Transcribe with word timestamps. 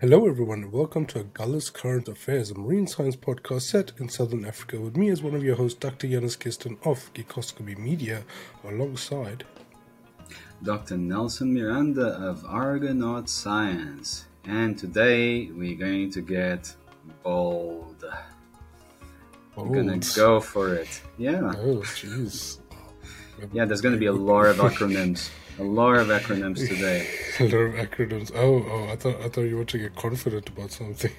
Hello, 0.00 0.26
everyone, 0.26 0.62
and 0.62 0.72
welcome 0.72 1.04
to 1.04 1.24
Agulhas 1.24 1.70
Current 1.70 2.08
Affairs, 2.08 2.50
a 2.50 2.54
marine 2.54 2.86
science 2.86 3.16
podcast 3.16 3.60
set 3.60 3.92
in 3.98 4.08
southern 4.08 4.46
Africa, 4.46 4.80
with 4.80 4.96
me 4.96 5.10
as 5.10 5.22
one 5.22 5.34
of 5.34 5.44
your 5.44 5.56
hosts, 5.56 5.78
Dr. 5.78 6.06
Yanis 6.06 6.38
Kisten 6.38 6.78
of 6.86 7.12
Geekoscopy 7.12 7.76
Media, 7.76 8.24
alongside 8.64 9.44
Dr. 10.62 10.96
Nelson 10.96 11.52
Miranda 11.52 12.16
of 12.18 12.42
Argonaut 12.46 13.28
Science. 13.28 14.24
And 14.46 14.78
today 14.78 15.50
we're 15.50 15.76
going 15.76 16.10
to 16.12 16.22
get 16.22 16.74
bold. 17.22 18.02
We're 19.54 19.82
gonna 19.82 20.00
go 20.16 20.40
for 20.40 20.76
it. 20.76 21.02
Yeah. 21.18 21.52
Oh, 21.58 21.82
jeez. 21.82 22.60
Yeah, 23.52 23.66
there's 23.66 23.82
gonna 23.82 23.98
be 23.98 24.06
a 24.06 24.12
lot 24.12 24.46
of 24.46 24.56
acronyms. 24.56 25.28
A 25.60 25.64
lot 25.64 25.96
of 25.96 26.08
acronyms 26.08 26.66
today. 26.66 27.06
A 27.40 27.44
lot 27.44 27.54
of 27.54 27.74
acronyms. 27.74 28.32
Oh, 28.34 28.64
oh, 28.66 28.88
I 28.90 28.96
thought 28.96 29.20
I 29.20 29.28
thought 29.28 29.42
you 29.42 29.58
were 29.58 29.66
to 29.66 29.78
get 29.78 29.94
confident 29.94 30.48
about 30.48 30.72
something. 30.72 31.12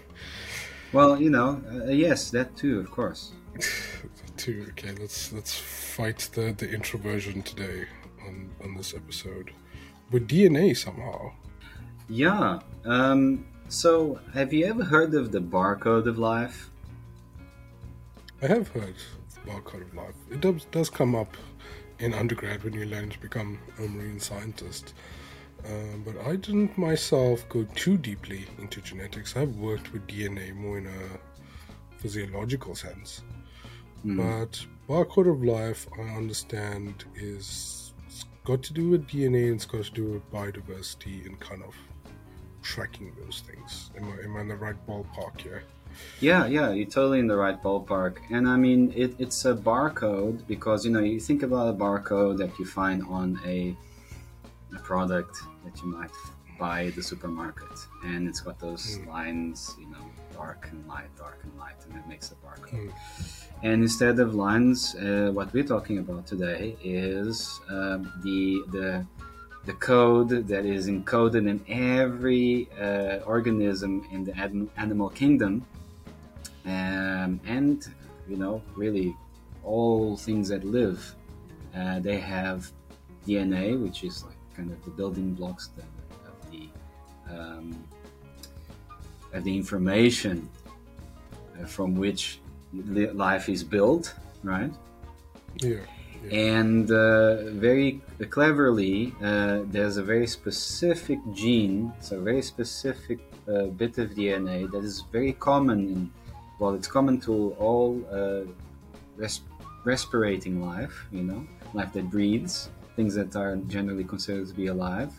Well, 0.93 1.21
you 1.21 1.29
know, 1.29 1.61
uh, 1.71 1.91
yes, 1.91 2.31
that 2.31 2.55
too, 2.57 2.79
of 2.79 2.89
course. 2.91 3.31
Too. 4.37 4.65
Okay, 4.69 4.93
let's 4.99 5.31
let's 5.31 5.53
fight 5.57 6.29
the 6.33 6.53
the 6.57 6.67
introversion 6.69 7.43
today 7.43 7.85
on 8.25 8.49
on 8.63 8.75
this 8.75 8.93
episode 8.95 9.51
with 10.09 10.27
DNA 10.27 10.75
somehow. 10.75 11.31
Yeah. 12.09 12.59
Um, 12.83 13.45
so, 13.67 14.19
have 14.33 14.51
you 14.51 14.65
ever 14.65 14.83
heard 14.83 15.13
of 15.13 15.31
the 15.31 15.39
barcode 15.39 16.07
of 16.07 16.17
life? 16.17 16.71
I 18.41 18.47
have 18.47 18.67
heard 18.69 18.95
of 18.95 19.45
the 19.45 19.51
barcode 19.51 19.83
of 19.83 19.93
life. 19.93 20.15
It 20.29 20.41
does, 20.41 20.65
does 20.71 20.89
come 20.89 21.13
up 21.15 21.37
in 22.01 22.13
undergrad 22.13 22.63
when 22.63 22.73
you 22.73 22.85
learn 22.85 23.09
to 23.09 23.19
become 23.19 23.59
a 23.79 23.83
marine 23.83 24.19
scientist. 24.19 24.93
Um, 25.65 26.03
but 26.03 26.17
I 26.25 26.35
didn't 26.35 26.77
myself 26.77 27.47
go 27.47 27.63
too 27.75 27.97
deeply 27.97 28.47
into 28.57 28.81
genetics. 28.81 29.37
I've 29.37 29.55
worked 29.55 29.93
with 29.93 30.07
DNA 30.07 30.55
more 30.55 30.79
in 30.79 30.87
a 30.87 31.97
physiological 31.97 32.75
sense. 32.75 33.21
Hmm. 34.01 34.17
But 34.17 34.65
barcode 34.89 35.29
of 35.31 35.43
life, 35.43 35.87
I 35.97 36.01
understand, 36.01 37.05
is 37.15 37.93
it's 38.07 38.25
got 38.43 38.63
to 38.63 38.73
do 38.73 38.89
with 38.89 39.07
DNA 39.07 39.47
and 39.47 39.55
it's 39.55 39.65
got 39.65 39.85
to 39.85 39.91
do 39.91 40.05
with 40.13 40.31
biodiversity 40.31 41.25
and 41.27 41.39
kind 41.39 41.61
of 41.61 41.75
tracking 42.63 43.13
those 43.23 43.43
things. 43.45 43.91
Am 43.95 44.05
I, 44.05 44.23
am 44.23 44.37
I 44.37 44.41
in 44.41 44.47
the 44.47 44.55
right 44.55 44.87
ballpark 44.87 45.39
here? 45.39 45.63
Yeah, 46.19 46.45
yeah, 46.45 46.71
you're 46.71 46.85
totally 46.85 47.19
in 47.19 47.27
the 47.27 47.35
right 47.35 47.61
ballpark. 47.61 48.17
And 48.29 48.47
I 48.47 48.55
mean, 48.57 48.93
it, 48.95 49.15
it's 49.19 49.45
a 49.45 49.53
barcode 49.55 50.45
because, 50.47 50.85
you 50.85 50.91
know, 50.91 50.99
you 50.99 51.19
think 51.19 51.41
about 51.43 51.67
a 51.69 51.77
barcode 51.77 52.37
that 52.37 52.57
you 52.59 52.65
find 52.65 53.03
on 53.09 53.39
a, 53.45 53.75
a 54.75 54.79
product 54.79 55.37
that 55.65 55.81
you 55.81 55.87
might 55.87 56.11
buy 56.59 56.85
at 56.85 56.95
the 56.95 57.01
supermarket. 57.01 57.75
And 58.03 58.27
it's 58.27 58.39
got 58.39 58.59
those 58.59 58.99
Mm. 58.99 59.07
lines, 59.07 59.75
you 59.79 59.87
know, 59.87 60.05
dark 60.33 60.67
and 60.71 60.87
light, 60.87 61.09
dark 61.17 61.39
and 61.43 61.53
light, 61.57 61.75
and 61.85 61.95
that 61.95 62.07
makes 62.07 62.31
a 62.31 62.35
barcode. 62.35 62.89
Mm. 62.89 62.93
And 63.63 63.81
instead 63.81 64.19
of 64.19 64.35
lines, 64.35 64.95
uh, 64.95 65.31
what 65.33 65.51
we're 65.53 65.63
talking 65.75 65.97
about 65.97 66.27
today 66.27 66.75
is 66.83 67.59
um, 67.69 68.11
the, 68.23 68.63
the, 68.71 69.05
the 69.65 69.73
code 69.73 70.29
that 70.47 70.65
is 70.65 70.87
encoded 70.87 71.47
in 71.47 71.63
every 71.67 72.69
uh, 72.79 73.17
organism 73.25 74.07
in 74.11 74.23
the 74.23 74.33
animal 74.77 75.09
kingdom 75.09 75.65
um, 76.65 77.39
and 77.45 77.87
you 78.27 78.37
know 78.37 78.61
really 78.75 79.15
all 79.63 80.17
things 80.17 80.49
that 80.49 80.63
live 80.63 81.15
uh, 81.75 81.99
they 81.99 82.19
have 82.19 82.71
dna 83.27 83.81
which 83.81 84.03
is 84.03 84.23
like 84.23 84.37
kind 84.55 84.71
of 84.71 84.83
the 84.83 84.91
building 84.91 85.33
blocks 85.33 85.69
that, 85.75 85.85
of 86.27 86.51
the 86.51 86.69
um, 87.33 87.83
of 89.33 89.43
the 89.43 89.55
information 89.55 90.49
uh, 91.61 91.65
from 91.65 91.95
which 91.95 92.39
li- 92.73 93.11
life 93.11 93.47
is 93.49 93.63
built 93.63 94.13
right 94.43 94.71
Yeah. 95.61 95.79
and 96.31 96.89
uh, 96.91 97.49
very 97.67 98.01
cleverly, 98.29 99.13
uh, 99.23 99.61
there's 99.73 99.97
a 99.97 100.03
very 100.03 100.27
specific 100.27 101.19
gene, 101.33 101.91
so 101.99 102.17
a 102.17 102.21
very 102.21 102.41
specific 102.43 103.19
uh, 103.47 103.65
bit 103.81 103.97
of 103.97 104.11
DNA 104.11 104.69
that 104.71 104.83
is 104.83 105.01
very 105.11 105.33
common 105.33 105.79
in, 105.93 105.99
well, 106.61 106.75
it's 106.75 106.87
common 106.87 107.19
to 107.21 107.55
all 107.57 107.99
uh, 108.11 108.43
res- 109.17 109.41
respirating 109.83 110.61
life, 110.63 111.07
you 111.11 111.23
know, 111.23 111.43
life 111.73 111.91
that 111.93 112.11
breathes, 112.11 112.69
things 112.95 113.15
that 113.15 113.35
are 113.35 113.55
generally 113.67 114.03
considered 114.03 114.47
to 114.47 114.53
be 114.53 114.67
alive. 114.67 115.11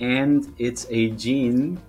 And 0.00 0.52
it's 0.58 0.84
a 0.90 1.10
gene 1.10 1.80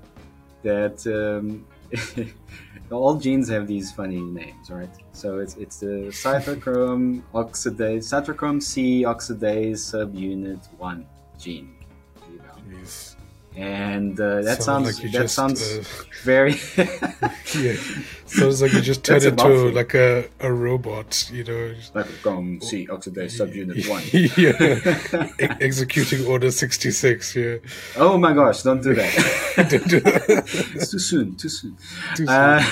that 0.61 1.01
um, 1.07 1.65
all 2.91 3.15
genes 3.15 3.49
have 3.49 3.65
these 3.65 3.91
funny 3.91 4.21
names, 4.21 4.69
right? 4.69 4.93
So 5.13 5.39
it's 5.39 5.55
it's 5.55 5.77
the 5.79 6.11
cytochrome 6.23 7.23
oxidase, 7.33 8.05
cytochrome 8.13 8.61
C 8.61 9.01
oxidase 9.01 9.81
subunit 9.91 10.61
one 10.77 11.07
gene. 11.39 11.73
You 12.29 12.37
know, 12.37 12.77
Jeez. 12.77 13.15
And 13.55 14.19
uh, 14.19 14.41
that 14.41 14.63
Sounds 14.63 14.65
sounds 14.65 15.03
like 15.03 15.11
that 15.11 15.21
just, 15.21 15.35
sounds 15.35 15.61
uh, 15.61 15.83
very 16.23 16.53
Yeah. 17.55 17.75
Sounds 18.25 18.61
like 18.61 18.73
you 18.73 18.81
just 18.81 19.07
a 19.09 19.27
into 19.27 19.69
like 19.71 19.93
a, 19.93 20.25
a 20.39 20.51
robot, 20.51 21.29
you 21.31 21.43
know. 21.43 21.73
cytochrome 21.93 22.63
C 22.63 22.87
oxidase 22.87 23.37
subunit 23.39 23.87
one. 23.89 24.01
yeah. 24.11 25.27
E- 25.39 25.57
executing 25.63 26.25
order 26.25 26.49
66, 26.49 27.35
yeah. 27.35 27.57
Oh 27.97 28.17
my 28.17 28.33
gosh! 28.33 28.63
Don't 28.63 28.81
do 28.81 28.95
that. 28.95 29.67
Don't 29.69 29.87
do 29.87 29.99
that. 29.99 30.23
it's 30.75 30.89
too 30.91 30.99
soon. 30.99 31.35
Too 31.35 31.49
soon. 31.49 31.77
Too 32.15 32.25
soon. 32.25 32.29
Uh, 32.29 32.63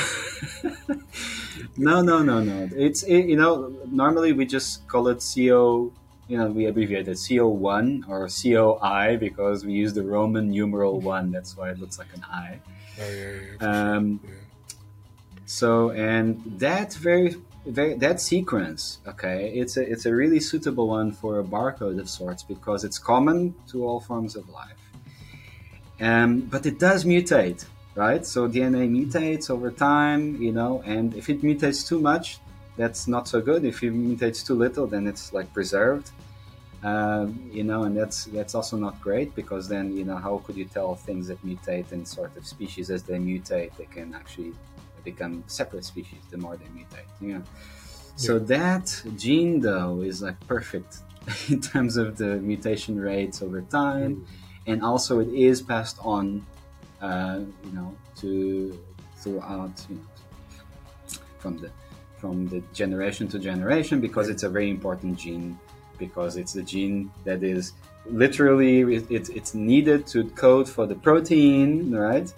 no, 1.78 2.02
no, 2.02 2.24
no, 2.24 2.42
no. 2.42 2.70
It's 2.76 3.04
it, 3.04 3.26
you 3.26 3.36
know 3.38 3.72
normally 3.88 4.34
we 4.34 4.46
just 4.46 4.88
call 4.88 5.08
it 5.10 5.24
CO. 5.24 5.92
You 6.32 6.38
know 6.38 6.48
we 6.48 6.66
abbreviate 6.66 7.10
it 7.10 7.20
CO 7.28 7.50
one 7.50 8.06
or 8.08 8.30
COI 8.30 9.18
because 9.20 9.66
we 9.66 9.74
use 9.74 9.92
the 9.92 10.06
Roman 10.16 10.50
numeral 10.50 11.02
one. 11.02 11.30
That's 11.30 11.58
why 11.58 11.72
it 11.72 11.78
looks 11.82 12.00
like 12.00 12.08
an 12.16 12.24
I. 12.24 12.60
oh, 13.02 13.04
yeah, 13.04 13.08
yeah, 13.10 13.32
for 13.58 13.60
sure. 13.60 13.96
Um, 13.98 14.20
yeah. 14.24 14.32
so 15.46 15.92
and 15.92 16.42
that 16.66 16.94
very 16.94 17.36
very 17.66 17.96
that 17.96 18.22
sequence 18.22 19.00
okay 19.06 19.52
it's 19.54 19.76
a 19.76 19.84
it's 19.92 20.06
a 20.06 20.16
really 20.16 20.40
suitable 20.40 20.88
one 20.88 21.12
for 21.12 21.40
a 21.40 21.44
barcode 21.44 22.00
of 22.00 22.10
sorts 22.10 22.44
because 22.44 22.86
it's 22.86 22.98
common 22.98 23.54
to 23.68 23.86
all 23.86 24.00
forms 24.00 24.38
of 24.38 24.48
life 24.50 24.82
um, 26.00 26.40
but 26.54 26.66
it 26.66 26.80
does 26.80 27.04
mutate 27.04 27.66
right 27.94 28.26
so 28.26 28.48
dna 28.48 28.90
mutates 28.90 29.50
over 29.50 29.70
time 29.70 30.42
you 30.42 30.54
know 30.54 30.82
and 30.86 31.14
if 31.14 31.30
it 31.30 31.42
mutates 31.44 31.86
too 31.86 32.00
much 32.00 32.40
that's 32.78 33.08
not 33.08 33.28
so 33.28 33.42
good. 33.42 33.66
If 33.66 33.84
it 33.84 33.94
mutates 33.94 34.46
too 34.46 34.56
little 34.56 34.88
then 34.88 35.08
it's 35.08 35.34
like 35.34 35.52
preserved 35.54 36.12
um, 36.84 37.50
you 37.52 37.64
know 37.64 37.84
and 37.84 37.96
that's 37.96 38.26
that's 38.26 38.56
also 38.56 38.76
not 38.76 39.00
great 39.02 39.36
because 39.36 39.68
then 39.68 39.96
you 39.96 40.04
know 40.04 40.18
how 40.18 40.40
could 40.40 40.58
you 40.58 40.66
tell 40.66 40.96
things 40.96 41.28
that 41.28 41.44
mutate 41.46 41.92
and 41.92 42.08
sort 42.08 42.36
of 42.36 42.48
species? 42.48 42.90
As 42.90 43.04
they 43.04 43.20
mutate 43.20 43.76
they 43.78 43.86
can 43.86 44.16
actually 44.16 44.54
become 45.04 45.44
separate 45.48 45.86
species 45.86 46.20
the 46.30 46.38
more 46.38 46.58
they 46.58 46.66
mutate 46.66 47.08
you 47.20 47.36
know. 47.36 47.44
So 48.16 48.40
that 48.40 49.04
gene 49.16 49.60
though 49.60 50.02
is 50.02 50.22
like 50.22 50.40
perfect 50.48 51.00
in 51.50 51.62
terms 51.62 51.98
of 51.98 52.18
the 52.18 52.38
mutation 52.38 53.00
rates 53.00 53.42
over 53.42 53.62
time. 53.62 54.26
And 54.68 54.84
also 54.84 55.20
it 55.20 55.34
is 55.34 55.62
passed 55.62 55.98
on 56.02 56.46
uh, 57.02 57.42
you 57.64 57.72
know 57.74 57.96
to 58.18 58.80
throughout 59.18 59.86
you 59.88 59.98
know 59.98 60.02
from 61.38 61.58
the 61.60 61.70
from 62.22 62.48
the 62.48 62.62
generation 62.74 63.28
to 63.28 63.40
generation 63.40 64.00
because 64.00 64.30
it's 64.30 64.44
a 64.44 64.50
very 64.50 64.70
important 64.70 65.18
gene 65.18 65.58
because 65.98 66.38
it's 66.38 66.54
the 66.54 66.62
gene 66.62 67.12
that 67.26 67.42
is 67.44 67.74
literally 68.06 68.76
it, 68.98 69.06
it's 69.10 69.30
it's 69.30 69.54
needed 69.56 70.06
to 70.14 70.20
code 70.46 70.70
for 70.70 70.86
the 70.86 70.96
protein 71.08 71.92
right? 71.92 72.32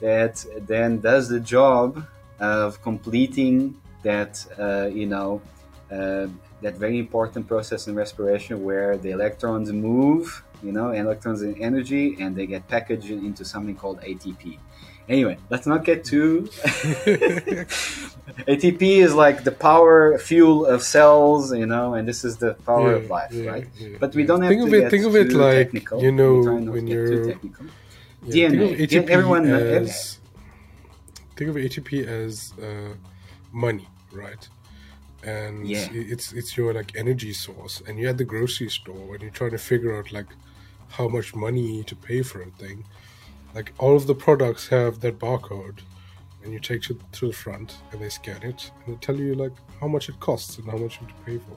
That 0.00 0.44
then 0.72 1.00
does 1.00 1.28
the 1.28 1.40
job 1.40 2.06
of 2.38 2.80
completing 2.82 3.56
that 4.02 4.32
uh, 4.58 4.88
you 5.00 5.06
know 5.06 5.40
uh, 5.90 6.26
that 6.62 6.74
very 6.84 6.98
important 6.98 7.46
process 7.48 7.88
in 7.88 7.94
respiration 7.94 8.62
where 8.62 8.96
the 9.04 9.10
electrons 9.10 9.72
move 9.72 10.42
you 10.62 10.72
know 10.72 10.90
electrons 10.90 11.40
in 11.42 11.54
energy 11.62 12.16
and 12.20 12.36
they 12.36 12.46
get 12.46 12.62
packaged 12.68 13.10
into 13.10 13.44
something 13.44 13.76
called 13.76 13.98
ATP 14.02 14.58
anyway 15.14 15.36
let's 15.52 15.66
not 15.66 15.84
get 15.84 16.04
too 16.04 16.48
ATP 18.46 18.82
is 19.06 19.14
like 19.14 19.44
the 19.44 19.52
power 19.52 20.18
fuel 20.18 20.64
of 20.66 20.82
cells 20.82 21.52
you 21.52 21.66
know 21.66 21.94
and 21.94 22.06
this 22.08 22.24
is 22.24 22.36
the 22.38 22.54
power 22.68 22.92
of 22.94 23.10
life 23.10 23.32
yeah, 23.32 23.50
right 23.50 23.66
yeah, 23.76 23.96
but 23.98 24.14
we 24.14 24.24
don't 24.24 24.42
have 24.42 24.50
think 24.50 24.62
to 24.62 24.66
of 24.68 24.74
it, 24.74 24.80
get 24.82 24.90
think 24.90 25.06
of 25.06 25.14
it 25.16 25.32
like 25.32 25.56
technical. 25.66 26.02
you 26.02 26.12
know 26.12 26.34
We 26.38 26.44
try 26.44 26.58
not 26.60 26.72
when 26.74 26.86
to 26.86 26.92
get 26.92 27.06
too 27.06 27.14
you're 27.14 27.26
technical. 27.34 27.66
yeah, 28.24 28.48
DNA. 28.48 28.76
Think 28.78 28.92
of 28.92 29.04
ATP 29.04 29.10
everyone- 29.10 29.46
as 29.50 30.18
think 31.36 31.50
of 31.50 31.56
ATP 31.56 31.90
as 32.06 32.52
uh, 32.62 32.92
money, 33.52 33.88
right? 34.12 34.42
And 35.24 35.66
Yeah. 35.66 35.88
it's 36.12 36.26
it's 36.32 36.56
your 36.56 36.72
like 36.80 36.90
energy 36.96 37.32
source, 37.32 37.74
and 37.86 37.98
you're 37.98 38.10
at 38.14 38.18
the 38.18 38.24
grocery 38.34 38.68
store 38.78 39.02
when 39.10 39.18
you're 39.22 39.36
trying 39.40 39.50
to 39.58 39.62
figure 39.72 39.92
out 39.98 40.12
like 40.18 40.30
how 40.96 41.06
much 41.08 41.34
money 41.34 41.60
you 41.66 41.72
need 41.78 41.86
to 41.94 41.96
pay 41.96 42.20
for 42.22 42.38
a 42.42 42.50
thing. 42.62 42.78
Like 43.54 43.72
all 43.78 43.96
of 43.96 44.06
the 44.06 44.14
products 44.14 44.68
have 44.68 45.00
that 45.00 45.18
barcode, 45.18 45.78
and 46.42 46.52
you 46.52 46.60
take 46.60 46.88
it 46.90 46.98
to 47.12 47.26
the 47.26 47.32
front 47.32 47.76
and 47.92 48.00
they 48.00 48.08
scan 48.08 48.42
it 48.42 48.70
and 48.84 48.94
they 48.94 48.98
tell 49.00 49.16
you 49.16 49.34
like 49.34 49.52
how 49.80 49.88
much 49.88 50.08
it 50.08 50.18
costs 50.20 50.58
and 50.58 50.70
how 50.70 50.76
much 50.76 51.00
you 51.00 51.06
have 51.06 51.16
to 51.16 51.22
pay 51.24 51.38
for. 51.38 51.56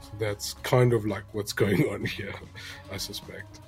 So 0.00 0.10
that's 0.18 0.54
kind 0.62 0.92
of 0.92 1.06
like 1.06 1.24
what's 1.32 1.52
going 1.64 1.82
on 1.88 2.04
here, 2.04 2.34
I 2.92 2.96
suspect. 2.96 3.60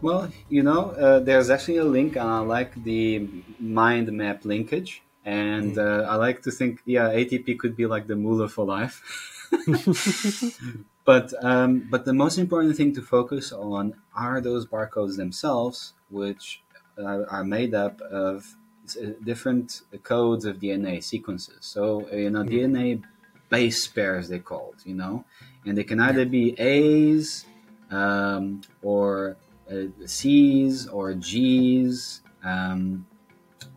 Well, 0.00 0.30
you 0.48 0.62
know, 0.62 0.90
uh, 0.92 1.18
there's 1.20 1.50
actually 1.50 1.78
a 1.78 1.84
link, 1.84 2.16
and 2.16 2.28
I 2.28 2.38
like 2.38 2.82
the 2.84 3.28
mind 3.58 4.12
map 4.12 4.44
linkage. 4.44 5.02
And 5.24 5.74
mm. 5.74 5.78
uh, 5.78 6.08
I 6.08 6.14
like 6.14 6.42
to 6.42 6.50
think, 6.50 6.80
yeah, 6.86 7.08
ATP 7.10 7.58
could 7.58 7.76
be 7.76 7.84
like 7.86 8.06
the 8.06 8.16
moolah 8.16 8.48
for 8.48 8.64
life. 8.64 9.02
but 11.08 11.32
um, 11.42 11.88
but 11.90 12.04
the 12.04 12.12
most 12.12 12.36
important 12.36 12.76
thing 12.76 12.92
to 12.92 13.00
focus 13.00 13.50
on 13.50 13.94
are 14.14 14.42
those 14.42 14.66
barcodes 14.66 15.16
themselves, 15.16 15.94
which 16.10 16.62
are, 17.02 17.24
are 17.30 17.44
made 17.44 17.72
up 17.72 17.98
of 18.02 18.56
uh, 18.90 19.12
different 19.24 19.80
codes 20.02 20.44
of 20.44 20.58
DNA 20.58 21.02
sequences. 21.02 21.60
So 21.60 22.06
you 22.12 22.28
know, 22.28 22.42
mm. 22.42 22.50
DNA 22.50 23.02
base 23.48 23.86
pairs 23.88 24.28
they 24.28 24.38
called, 24.38 24.74
you 24.84 24.94
know, 24.94 25.24
and 25.64 25.78
they 25.78 25.84
can 25.84 25.98
either 25.98 26.26
be 26.26 26.54
A's 26.60 27.46
um, 27.90 28.60
or 28.82 29.38
uh, 29.72 29.84
C's 30.04 30.88
or 30.88 31.14
G's 31.14 32.20
um, 32.44 33.06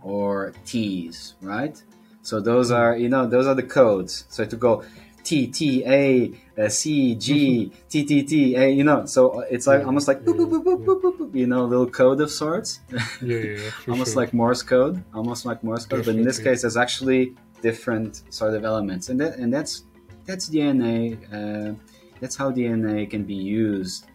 or 0.03 0.53
T's, 0.65 1.35
right? 1.39 1.81
So 2.23 2.41
those 2.41 2.69
hmm. 2.71 2.75
are 2.75 2.97
you 2.97 3.07
know 3.07 3.25
those 3.25 3.47
are 3.47 3.55
the 3.55 3.69
codes. 3.79 4.25
So 4.27 4.43
to 4.43 4.57
go 4.57 4.83
T 5.23 5.47
T 5.47 5.83
A 5.85 6.31
uh, 6.61 6.69
C 6.69 7.15
G 7.15 7.71
T 7.89 8.05
T 8.05 8.23
T 8.23 8.55
A, 8.55 8.69
you 8.69 8.83
know, 8.83 9.05
so 9.05 9.41
it's 9.41 9.67
like 9.67 9.81
yeah, 9.81 9.85
almost 9.85 10.07
like 10.07 10.21
boop, 10.23 10.37
boop, 10.37 10.63
boop, 10.63 10.85
boop, 10.85 11.01
boop, 11.01 11.17
boop, 11.17 11.35
you 11.35 11.47
know, 11.47 11.65
little 11.65 11.89
code 11.89 12.21
of 12.21 12.31
sorts. 12.31 12.79
Yeah, 13.21 13.37
yeah, 13.37 13.71
almost 13.87 14.13
sure. 14.13 14.23
like 14.23 14.33
Morse 14.33 14.63
code, 14.63 15.03
almost 15.13 15.45
like 15.45 15.63
Morse 15.63 15.85
code. 15.85 15.99
Definitely. 15.99 16.13
But 16.13 16.19
in 16.19 16.25
this 16.25 16.39
case, 16.39 16.61
there's 16.61 16.77
actually 16.77 17.35
different 17.61 18.23
sort 18.29 18.53
of 18.55 18.65
elements, 18.65 19.09
and 19.09 19.19
that 19.21 19.37
and 19.37 19.53
that's 19.53 19.83
that's 20.25 20.49
DNA. 20.49 21.17
Uh, 21.31 21.75
that's 22.19 22.35
how 22.35 22.51
DNA 22.51 23.09
can 23.09 23.23
be 23.23 23.33
used 23.33 24.05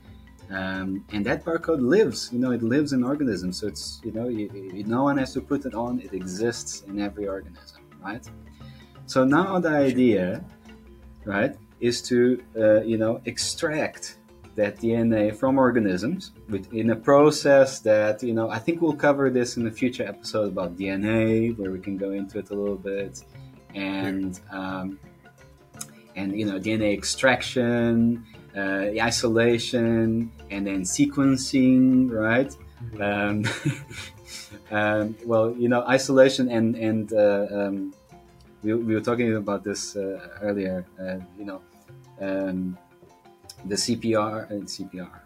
um, 0.50 1.05
and 1.11 1.26
that 1.26 1.44
barcode 1.44 1.81
lives 1.81 2.31
you 2.32 2.38
know 2.38 2.53
it 2.53 2.62
lives 2.62 2.93
in 2.93 3.03
organisms 3.03 3.58
so 3.58 3.67
it's 3.67 4.00
you 4.05 4.12
know 4.12 4.29
you, 4.29 4.49
you, 4.73 4.85
no 4.85 5.03
one 5.03 5.19
has 5.19 5.32
to 5.32 5.41
put 5.41 5.64
it 5.67 5.75
on 5.75 6.00
it 6.00 6.12
exists 6.14 6.82
in 6.82 7.00
every 7.00 7.26
organism 7.26 7.82
right 8.03 8.25
so 9.06 9.25
now 9.25 9.58
the 9.58 9.69
idea 9.69 10.44
right 11.26 11.56
is 11.81 12.00
to 12.02 12.43
uh, 12.58 12.81
you 12.82 12.96
know 12.96 13.20
extract 13.26 14.19
that 14.55 14.78
dna 14.78 15.37
from 15.37 15.58
organisms 15.58 16.32
with, 16.49 16.73
in 16.73 16.90
a 16.90 16.96
process 16.96 17.81
that 17.81 18.23
you 18.23 18.32
know 18.32 18.49
i 18.49 18.58
think 18.58 18.81
we'll 18.81 18.94
cover 18.94 19.28
this 19.28 19.58
in 19.58 19.67
a 19.67 19.70
future 19.70 20.06
episode 20.06 20.49
about 20.49 20.76
dna 20.76 21.56
where 21.58 21.70
we 21.70 21.78
can 21.78 21.99
go 21.99 22.12
into 22.12 22.38
it 22.38 22.49
a 22.50 22.55
little 22.55 22.76
bit 22.76 23.23
and 23.75 24.40
um, 24.50 24.99
and 26.14 26.38
you 26.38 26.46
know 26.46 26.58
dna 26.58 26.94
extraction 26.94 28.25
uh, 28.56 28.90
isolation 29.00 30.32
and 30.50 30.67
then 30.67 30.82
sequencing, 30.82 32.11
right? 32.11 32.56
Um, 33.00 33.44
um, 34.70 35.17
well, 35.25 35.55
you 35.56 35.69
know, 35.69 35.82
isolation 35.87 36.50
and 36.50 36.75
and 36.75 37.12
uh, 37.12 37.46
um, 37.50 37.94
we, 38.62 38.75
we 38.75 38.94
were 38.94 39.00
talking 39.00 39.35
about 39.37 39.64
this 39.64 39.97
uh, 39.97 40.38
earlier. 40.43 40.85
Uh, 40.99 41.19
you 41.38 41.44
know, 41.44 41.61
um, 42.20 42.76
the 43.64 43.76
CPR 43.76 44.50
and 44.50 44.67
CPR. 44.67 45.20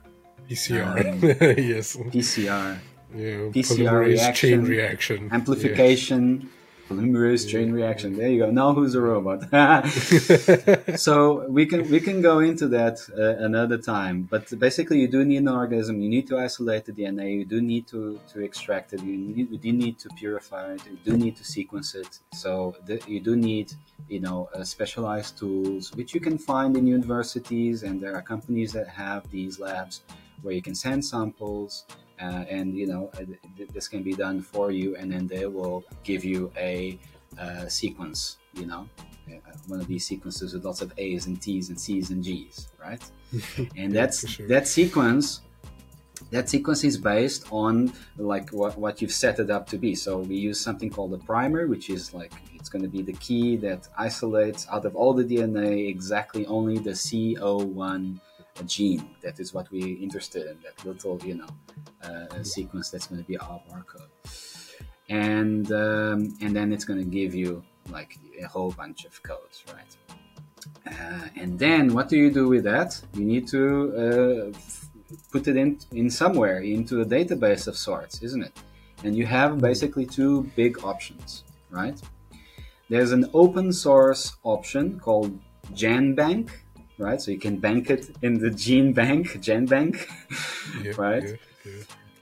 PCR, 0.48 1.12
um, 1.12 1.18
yes. 1.58 1.96
PCR. 1.96 2.78
Yeah, 3.12 3.50
PCR 3.50 4.06
reaction, 4.06 4.50
chain 4.50 4.62
reaction, 4.62 5.28
amplification. 5.32 6.48
Polymerase 6.90 7.48
chain 7.48 7.70
reaction. 7.70 8.16
There 8.16 8.28
you 8.28 8.40
go. 8.40 8.50
Now 8.50 8.74
who's 8.74 8.96
a 8.96 9.00
robot? 9.00 9.40
so 10.98 11.48
we 11.48 11.64
can 11.64 11.88
we 11.88 12.00
can 12.00 12.20
go 12.20 12.40
into 12.40 12.66
that 12.66 12.98
uh, 13.16 13.44
another 13.44 13.78
time. 13.78 14.22
But 14.22 14.58
basically, 14.58 14.98
you 14.98 15.06
do 15.06 15.24
need 15.24 15.36
an 15.36 15.48
organism. 15.48 16.00
You 16.00 16.08
need 16.08 16.26
to 16.30 16.38
isolate 16.38 16.86
the 16.86 16.92
DNA. 16.92 17.38
You 17.38 17.44
do 17.44 17.60
need 17.60 17.86
to, 17.88 18.18
to 18.32 18.40
extract 18.40 18.92
it. 18.92 19.04
You, 19.04 19.16
need, 19.16 19.52
you 19.52 19.58
do 19.58 19.72
need 19.72 20.00
to 20.00 20.08
purify 20.16 20.72
it. 20.72 20.80
You 20.84 20.98
do 21.04 21.16
need 21.16 21.36
to 21.36 21.44
sequence 21.44 21.94
it. 21.94 22.18
So 22.32 22.74
the, 22.86 23.00
you 23.06 23.20
do 23.20 23.36
need 23.36 23.72
you 24.08 24.18
know 24.18 24.48
uh, 24.52 24.64
specialized 24.64 25.38
tools, 25.38 25.94
which 25.94 26.12
you 26.12 26.20
can 26.20 26.38
find 26.38 26.76
in 26.76 26.88
universities, 26.88 27.84
and 27.84 28.00
there 28.00 28.16
are 28.16 28.22
companies 28.22 28.72
that 28.72 28.88
have 28.88 29.30
these 29.30 29.60
labs 29.60 30.00
where 30.42 30.54
you 30.54 30.62
can 30.62 30.74
send 30.74 31.04
samples 31.04 31.84
uh, 32.20 32.44
and 32.48 32.76
you 32.76 32.86
know 32.86 33.10
uh, 33.18 33.24
this 33.72 33.88
can 33.88 34.02
be 34.02 34.14
done 34.14 34.40
for 34.40 34.70
you 34.70 34.96
and 34.96 35.10
then 35.12 35.26
they 35.26 35.46
will 35.46 35.84
give 36.04 36.24
you 36.24 36.52
a 36.56 36.98
uh, 37.38 37.66
sequence 37.66 38.38
you 38.54 38.66
know? 38.66 38.88
Uh, 39.28 39.52
one 39.68 39.80
of 39.80 39.86
these 39.86 40.06
sequences 40.06 40.54
with 40.54 40.64
lots 40.64 40.80
of 40.80 40.92
a's 40.98 41.26
and 41.26 41.40
t's 41.40 41.68
and 41.68 41.80
c's 41.80 42.10
and 42.10 42.22
g's 42.24 42.68
right? 42.80 43.02
And 43.76 43.92
that's 43.94 44.28
sure. 44.28 44.48
that 44.48 44.66
sequence 44.66 45.42
that 46.30 46.48
sequence 46.48 46.84
is 46.84 46.98
based 46.98 47.46
on 47.50 47.92
like 48.16 48.50
what, 48.50 48.76
what 48.76 49.00
you've 49.00 49.12
set 49.12 49.38
it 49.38 49.50
up 49.50 49.66
to 49.68 49.78
be. 49.78 49.94
So 49.94 50.18
we 50.18 50.36
use 50.36 50.60
something 50.60 50.90
called 50.90 51.14
a 51.14 51.18
primer 51.18 51.66
which 51.66 51.90
is 51.90 52.12
like 52.12 52.32
it's 52.54 52.68
going 52.68 52.82
to 52.82 52.88
be 52.88 53.02
the 53.02 53.14
key 53.14 53.56
that 53.56 53.88
isolates 53.96 54.66
out 54.70 54.84
of 54.84 54.94
all 54.94 55.14
the 55.14 55.24
dna 55.24 55.88
exactly 55.88 56.44
only 56.46 56.78
the 56.78 56.90
co1 56.90 58.20
gene 58.62 59.08
that 59.20 59.38
is 59.40 59.52
what 59.54 59.70
we're 59.70 59.96
interested 59.98 60.46
in 60.46 60.56
that 60.62 60.84
little 60.84 61.18
you 61.24 61.34
know 61.34 61.48
uh, 62.02 62.42
sequence 62.42 62.90
that's 62.90 63.06
going 63.06 63.20
to 63.20 63.26
be 63.26 63.36
our 63.38 63.60
barcode. 63.68 64.08
And 65.08 65.70
um, 65.72 66.36
and 66.40 66.54
then 66.54 66.72
it's 66.72 66.84
going 66.84 67.00
to 67.00 67.04
give 67.04 67.34
you 67.34 67.62
like 67.90 68.18
a 68.42 68.46
whole 68.46 68.70
bunch 68.70 69.04
of 69.04 69.22
codes 69.22 69.64
right? 69.74 69.96
Uh, 70.86 71.28
and 71.36 71.58
then 71.58 71.94
what 71.94 72.08
do 72.08 72.16
you 72.16 72.30
do 72.30 72.48
with 72.48 72.64
that? 72.64 73.00
You 73.14 73.24
need 73.24 73.48
to 73.48 74.52
uh, 74.54 74.58
put 75.32 75.48
it 75.48 75.56
in 75.56 75.78
in 75.92 76.10
somewhere 76.10 76.60
into 76.60 77.00
a 77.00 77.04
database 77.04 77.66
of 77.66 77.76
sorts 77.76 78.22
isn't 78.22 78.42
it? 78.42 78.56
And 79.02 79.16
you 79.16 79.26
have 79.26 79.60
basically 79.60 80.06
two 80.06 80.50
big 80.56 80.84
options 80.84 81.44
right? 81.70 82.00
There's 82.88 83.12
an 83.12 83.30
open 83.34 83.72
source 83.72 84.36
option 84.42 84.98
called 84.98 85.38
genbank 85.72 86.50
right 87.00 87.20
so 87.20 87.30
you 87.30 87.38
can 87.38 87.56
bank 87.58 87.90
it 87.90 88.10
in 88.22 88.38
the 88.38 88.50
gene 88.50 88.92
bank 88.92 89.26
genbank 89.46 90.06
yeah, 90.84 90.92
right 90.96 91.24
yeah 91.64 91.72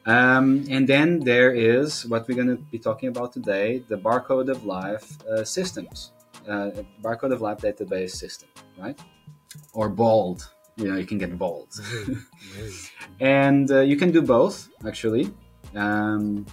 um, 0.09 0.65
and 0.71 0.89
then 0.89 1.21
there 1.21 1.53
is 1.53 2.07
what 2.07 2.27
we're 2.27 2.35
going 2.35 2.49
to 2.49 2.57
be 2.57 2.79
talking 2.79 3.11
about 3.11 3.35
today 3.35 3.85
the 3.89 3.99
barcode 3.99 4.51
of 4.51 4.65
life 4.65 5.07
uh, 5.27 5.45
systems, 5.45 6.13
uh, 6.49 6.71
barcode 7.03 7.33
of 7.35 7.43
life 7.43 7.59
database 7.59 8.13
system, 8.13 8.49
right? 8.79 8.99
Or 9.75 9.91
BOLD. 9.91 10.49
You 10.77 10.89
know, 10.89 10.97
you 10.97 11.05
can 11.05 11.19
get 11.19 11.37
BOLD. 11.37 11.69
and 13.21 13.71
uh, 13.71 13.81
you 13.81 13.97
can 13.97 14.11
do 14.11 14.23
both, 14.23 14.71
actually. 14.87 15.31
Um, 15.75 16.47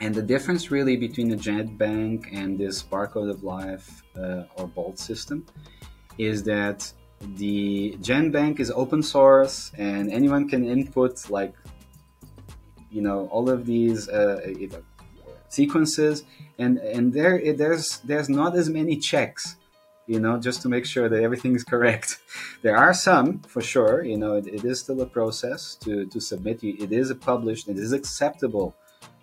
and 0.00 0.14
the 0.14 0.20
difference 0.20 0.70
really 0.70 0.98
between 0.98 1.30
the 1.30 1.36
GenBank 1.36 2.28
and 2.30 2.58
this 2.58 2.82
barcode 2.82 3.30
of 3.30 3.42
life 3.42 4.02
uh, 4.18 4.42
or 4.58 4.66
BOLD 4.66 4.98
system 4.98 5.46
is 6.18 6.42
that 6.42 6.92
the 7.20 7.96
GenBank 8.00 8.60
is 8.60 8.70
open 8.70 9.02
source 9.02 9.72
and 9.76 10.12
anyone 10.12 10.48
can 10.48 10.64
input 10.64 11.30
like 11.30 11.54
you 12.90 13.02
know 13.02 13.26
all 13.28 13.50
of 13.50 13.66
these 13.66 14.08
uh, 14.08 14.40
sequences, 15.48 16.24
and 16.58 16.78
and 16.78 17.12
there 17.12 17.52
there's 17.54 17.98
there's 17.98 18.28
not 18.28 18.54
as 18.56 18.68
many 18.68 18.96
checks 18.96 19.56
you 20.06 20.20
know, 20.20 20.38
just 20.38 20.62
to 20.62 20.68
make 20.68 20.86
sure 20.86 21.08
that 21.08 21.22
everything 21.22 21.54
is 21.54 21.64
correct. 21.64 22.18
There 22.62 22.76
are 22.76 22.94
some, 22.94 23.40
for 23.40 23.60
sure. 23.60 24.04
You 24.04 24.16
know, 24.16 24.34
it, 24.34 24.46
it 24.46 24.64
is 24.64 24.80
still 24.80 25.00
a 25.00 25.06
process 25.06 25.76
to, 25.82 26.06
to 26.06 26.20
submit. 26.20 26.62
It 26.62 26.92
is 26.92 27.12
published. 27.14 27.68
It 27.68 27.78
is 27.78 27.92
acceptable 27.92 28.74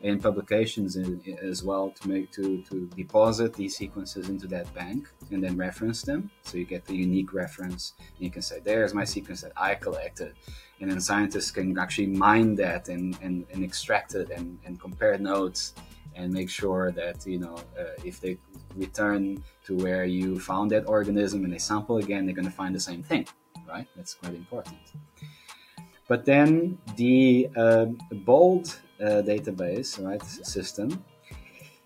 in 0.03 0.19
publications 0.19 0.97
in, 0.97 1.21
as 1.41 1.63
well 1.63 1.89
to 1.89 2.09
make 2.09 2.29
to, 2.31 2.61
to 2.69 2.87
deposit 2.95 3.53
these 3.53 3.75
sequences 3.75 4.29
into 4.29 4.47
that 4.47 4.71
bank 4.73 5.09
and 5.31 5.41
then 5.41 5.55
reference 5.57 6.01
them. 6.01 6.29
So 6.43 6.57
you 6.57 6.65
get 6.65 6.85
the 6.85 6.95
unique 6.95 7.33
reference. 7.33 7.93
And 7.97 8.19
you 8.19 8.29
can 8.29 8.41
say, 8.41 8.59
"There's 8.59 8.93
my 8.93 9.05
sequence 9.05 9.41
that 9.41 9.53
I 9.55 9.75
collected," 9.75 10.33
and 10.81 10.91
then 10.91 10.99
scientists 10.99 11.51
can 11.51 11.77
actually 11.79 12.07
mine 12.07 12.55
that 12.55 12.89
and, 12.89 13.17
and, 13.21 13.45
and 13.51 13.63
extract 13.63 14.13
it 14.15 14.29
and, 14.29 14.59
and 14.65 14.79
compare 14.79 15.17
notes 15.17 15.73
and 16.15 16.31
make 16.31 16.49
sure 16.49 16.91
that 16.91 17.25
you 17.25 17.39
know 17.39 17.55
uh, 17.79 17.95
if 18.03 18.19
they 18.19 18.37
return 18.75 19.41
to 19.65 19.77
where 19.77 20.03
you 20.03 20.39
found 20.39 20.69
that 20.71 20.85
organism 20.87 21.45
and 21.45 21.53
they 21.53 21.57
sample 21.57 21.97
again, 21.97 22.25
they're 22.25 22.35
going 22.35 22.45
to 22.45 22.51
find 22.51 22.75
the 22.75 22.79
same 22.91 23.03
thing, 23.03 23.25
right? 23.67 23.87
That's 23.95 24.15
quite 24.15 24.35
important. 24.35 24.77
But 26.07 26.25
then 26.25 26.77
the 26.97 27.49
uh, 27.55 27.85
BOLD 28.11 28.75
uh, 29.01 29.21
database, 29.21 30.03
right, 30.03 30.23
system, 30.23 31.03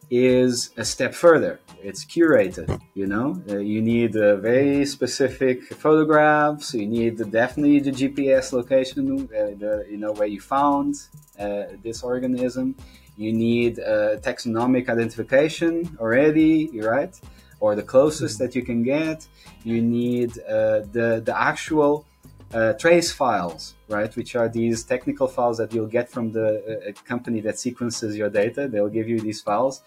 is 0.09 0.71
a 0.77 0.85
step 0.85 1.13
further. 1.13 1.59
It's 1.83 2.05
curated, 2.05 2.81
you 2.93 3.07
know. 3.07 3.41
Uh, 3.49 3.57
you 3.57 3.81
need 3.81 4.15
uh, 4.15 4.37
very 4.37 4.85
specific 4.85 5.63
photographs. 5.73 6.73
You 6.73 6.87
need 6.87 7.17
the, 7.17 7.25
definitely 7.25 7.79
the 7.79 7.91
GPS 7.91 8.53
location, 8.53 9.29
uh, 9.35 9.57
the, 9.57 9.85
you 9.89 9.97
know, 9.97 10.13
where 10.13 10.27
you 10.27 10.39
found 10.39 10.95
uh, 11.39 11.63
this 11.83 12.03
organism. 12.03 12.75
You 13.17 13.33
need 13.33 13.79
uh, 13.79 14.17
taxonomic 14.19 14.89
identification 14.89 15.97
already, 15.99 16.79
right? 16.79 17.19
Or 17.59 17.75
the 17.75 17.83
closest 17.83 18.37
that 18.39 18.55
you 18.55 18.61
can 18.61 18.83
get. 18.83 19.27
You 19.63 19.81
need 19.81 20.37
uh, 20.47 20.81
the 20.91 21.21
the 21.25 21.33
actual 21.35 22.05
uh, 22.53 22.73
trace 22.73 23.11
files, 23.11 23.75
right? 23.87 24.15
Which 24.15 24.35
are 24.35 24.49
these 24.49 24.83
technical 24.83 25.27
files 25.27 25.57
that 25.57 25.73
you'll 25.73 25.87
get 25.87 26.09
from 26.09 26.31
the 26.31 26.47
uh, 26.89 27.01
company 27.03 27.41
that 27.41 27.59
sequences 27.59 28.15
your 28.15 28.29
data. 28.29 28.67
They'll 28.67 28.89
give 28.89 29.07
you 29.09 29.19
these 29.19 29.41
files, 29.41 29.81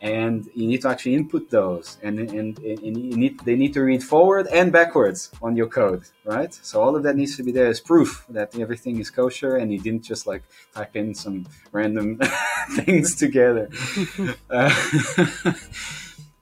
and 0.00 0.48
you 0.54 0.66
need 0.66 0.82
to 0.82 0.88
actually 0.88 1.14
input 1.14 1.50
those, 1.50 1.98
and 2.02 2.18
and, 2.18 2.58
and 2.58 2.82
you 2.82 3.16
need 3.16 3.40
they 3.40 3.56
need 3.56 3.72
to 3.74 3.82
read 3.82 4.02
forward 4.02 4.46
and 4.48 4.70
backwards 4.70 5.30
on 5.40 5.56
your 5.56 5.68
code, 5.68 6.04
right? 6.24 6.52
So 6.52 6.82
all 6.82 6.96
of 6.96 7.02
that 7.04 7.16
needs 7.16 7.36
to 7.38 7.42
be 7.42 7.52
there 7.52 7.66
as 7.66 7.80
proof 7.80 8.26
that 8.28 8.58
everything 8.58 8.98
is 8.98 9.10
kosher, 9.10 9.56
and 9.56 9.72
you 9.72 9.78
didn't 9.78 10.02
just 10.02 10.26
like 10.26 10.42
type 10.74 10.96
in 10.96 11.14
some 11.14 11.46
random 11.72 12.20
things 12.76 13.16
together. 13.16 13.70
uh, 14.50 14.74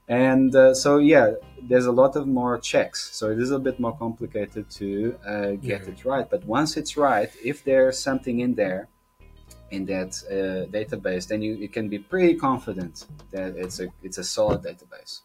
and 0.08 0.54
uh, 0.54 0.75
so 0.75 0.99
yeah 0.99 1.34
there's 1.68 1.87
a 1.87 1.92
lot 1.92 2.16
of 2.16 2.26
more 2.26 2.59
checks 2.59 3.11
so 3.12 3.30
it 3.30 3.38
is 3.38 3.50
a 3.50 3.59
bit 3.59 3.78
more 3.78 3.97
complicated 3.97 4.68
to 4.71 5.16
uh, 5.26 5.50
get 5.52 5.83
it 5.88 6.04
right 6.04 6.28
but 6.30 6.44
once 6.44 6.76
it's 6.76 6.97
right 6.97 7.30
if 7.44 7.64
there's 7.64 7.99
something 7.99 8.40
in 8.40 8.54
there 8.54 8.88
in 9.71 9.85
that 9.87 10.11
uh, 10.30 10.66
database 10.71 11.26
then 11.28 11.42
you, 11.42 11.54
you 11.54 11.68
can 11.68 11.88
be 11.88 11.99
pretty 11.99 12.35
confident 12.35 13.06
that 13.30 13.56
it's 13.56 13.80
a 13.80 13.88
it's 14.02 14.18
a 14.18 14.25
solid 14.25 14.62
database 14.62 15.23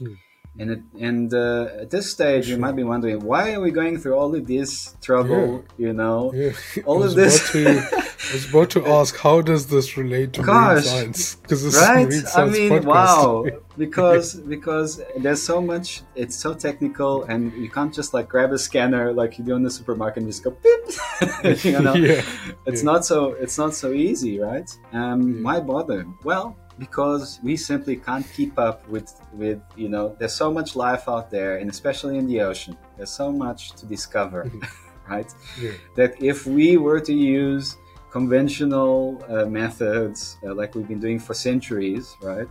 mm. 0.00 0.16
And 0.60 0.70
it, 0.72 0.80
and 0.98 1.32
uh, 1.32 1.68
at 1.82 1.90
this 1.90 2.10
stage, 2.10 2.46
sure. 2.46 2.54
you 2.54 2.60
might 2.60 2.74
be 2.74 2.82
wondering 2.82 3.20
why 3.20 3.52
are 3.52 3.60
we 3.60 3.70
going 3.70 3.98
through 3.98 4.14
all 4.14 4.34
of 4.34 4.46
this 4.46 4.96
trouble? 5.00 5.64
Yeah. 5.76 5.86
You 5.86 5.92
know, 5.92 6.32
yeah. 6.34 6.52
all 6.84 7.02
of 7.08 7.14
this. 7.14 7.52
To, 7.52 8.04
I 8.28 8.32
was 8.34 8.48
about 8.48 8.70
to 8.70 8.86
ask, 8.86 9.16
how 9.16 9.40
does 9.40 9.66
this 9.66 9.96
relate 9.96 10.34
to 10.34 10.42
Gosh, 10.42 10.84
science? 10.84 11.36
Because 11.36 11.62
this 11.64 11.76
right? 11.76 12.06
I 12.36 12.44
mean, 12.44 12.70
podcast. 12.72 12.84
wow. 12.84 13.46
because 13.78 14.34
because 14.34 15.00
there's 15.16 15.42
so 15.42 15.60
much. 15.60 16.02
It's 16.14 16.36
so 16.36 16.52
technical, 16.52 17.24
and 17.24 17.52
you 17.54 17.70
can't 17.70 17.94
just 17.94 18.12
like 18.12 18.28
grab 18.28 18.52
a 18.52 18.58
scanner 18.58 19.12
like 19.12 19.38
you 19.38 19.44
do 19.44 19.56
in 19.56 19.62
the 19.62 19.70
supermarket 19.70 20.22
and 20.22 20.26
just 20.30 20.44
go 20.44 20.50
beep. 20.50 21.64
you 21.64 21.80
know, 21.80 21.94
yeah. 21.94 22.22
it's 22.66 22.82
not 22.82 23.06
so 23.06 23.32
it's 23.32 23.56
not 23.56 23.74
so 23.74 23.92
easy, 23.92 24.38
right? 24.38 24.70
Um, 24.92 25.42
why 25.42 25.60
bother? 25.60 26.06
Well 26.24 26.56
because 26.78 27.40
we 27.42 27.56
simply 27.56 27.96
can't 27.96 28.26
keep 28.32 28.58
up 28.58 28.88
with 28.88 29.12
with 29.32 29.60
you 29.76 29.88
know 29.88 30.14
there's 30.18 30.32
so 30.32 30.52
much 30.52 30.76
life 30.76 31.08
out 31.08 31.28
there 31.30 31.56
and 31.56 31.68
especially 31.68 32.16
in 32.18 32.26
the 32.26 32.40
ocean 32.40 32.76
there's 32.96 33.10
so 33.10 33.32
much 33.32 33.72
to 33.72 33.84
discover 33.84 34.48
right 35.08 35.32
yeah. 35.60 35.72
that 35.96 36.14
if 36.22 36.46
we 36.46 36.76
were 36.76 37.00
to 37.00 37.12
use 37.12 37.76
conventional 38.10 39.22
uh, 39.28 39.44
methods 39.46 40.38
uh, 40.44 40.54
like 40.54 40.74
we've 40.74 40.88
been 40.88 41.00
doing 41.00 41.18
for 41.18 41.34
centuries 41.34 42.16
right? 42.22 42.48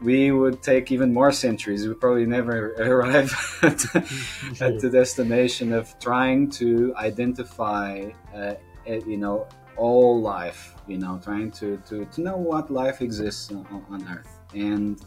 We 0.00 0.30
would 0.30 0.62
take 0.62 0.92
even 0.92 1.12
more 1.12 1.32
centuries. 1.32 1.88
We 1.88 1.94
probably 1.94 2.24
never 2.24 2.72
arrive 2.78 3.34
at, 3.62 3.84
at 4.60 4.78
the 4.80 4.88
destination 4.92 5.72
of 5.72 5.98
trying 5.98 6.50
to 6.50 6.94
identify 6.96 8.10
uh, 8.32 8.54
you 8.86 9.16
know 9.16 9.46
all 9.76 10.20
life 10.20 10.74
you 10.86 10.98
know 10.98 11.20
trying 11.22 11.50
to 11.52 11.76
to, 11.88 12.04
to 12.06 12.20
know 12.20 12.36
what 12.36 12.70
life 12.70 13.02
exists 13.02 13.50
on, 13.50 13.84
on 13.90 14.08
earth. 14.08 14.38
And 14.54 15.00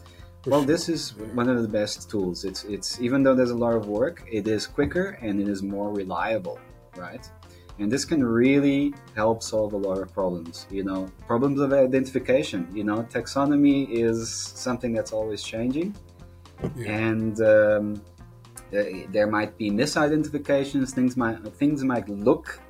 well 0.46 0.62
this 0.62 0.88
is 0.88 1.14
one 1.34 1.48
of 1.48 1.62
the 1.62 1.68
best 1.68 2.10
tools. 2.10 2.44
It's 2.44 2.64
it's 2.64 3.00
even 3.00 3.22
though 3.22 3.34
there's 3.34 3.50
a 3.50 3.62
lot 3.66 3.74
of 3.74 3.88
work 3.88 4.24
it 4.30 4.46
is 4.46 4.66
quicker 4.66 5.18
and 5.22 5.40
it 5.40 5.48
is 5.48 5.62
more 5.62 5.90
reliable 5.90 6.58
right 6.96 7.26
and 7.78 7.90
this 7.90 8.04
can 8.04 8.22
really 8.24 8.94
help 9.16 9.42
solve 9.42 9.72
a 9.72 9.76
lot 9.76 9.98
of 9.98 10.12
problems 10.12 10.66
you 10.70 10.84
know 10.84 11.10
problems 11.26 11.60
of 11.60 11.72
identification. 11.72 12.68
You 12.72 12.84
know 12.84 12.98
taxonomy 13.10 13.88
is 13.90 14.30
something 14.30 14.92
that's 14.92 15.12
always 15.12 15.42
changing. 15.42 15.94
Yeah. 16.76 16.92
and 16.92 17.40
um, 17.40 18.02
there 18.70 19.26
might 19.26 19.58
be 19.58 19.68
misidentifications. 19.70 20.90
Things 20.90 21.16
might 21.16 21.38
things 21.54 21.82
might 21.82 22.08
look 22.08 22.60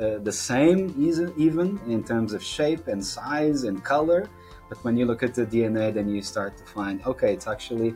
uh, 0.00 0.18
the 0.18 0.32
same 0.32 0.94
even 1.36 1.80
in 1.88 2.02
terms 2.04 2.32
of 2.32 2.42
shape 2.42 2.88
and 2.88 3.04
size 3.04 3.64
and 3.64 3.82
color. 3.84 4.28
But 4.68 4.82
when 4.82 4.96
you 4.96 5.04
look 5.04 5.22
at 5.22 5.34
the 5.34 5.44
dna 5.44 5.92
then 5.92 6.08
you 6.08 6.22
start 6.22 6.56
to 6.56 6.64
find 6.64 7.04
okay 7.06 7.32
it's 7.32 7.46
actually 7.46 7.94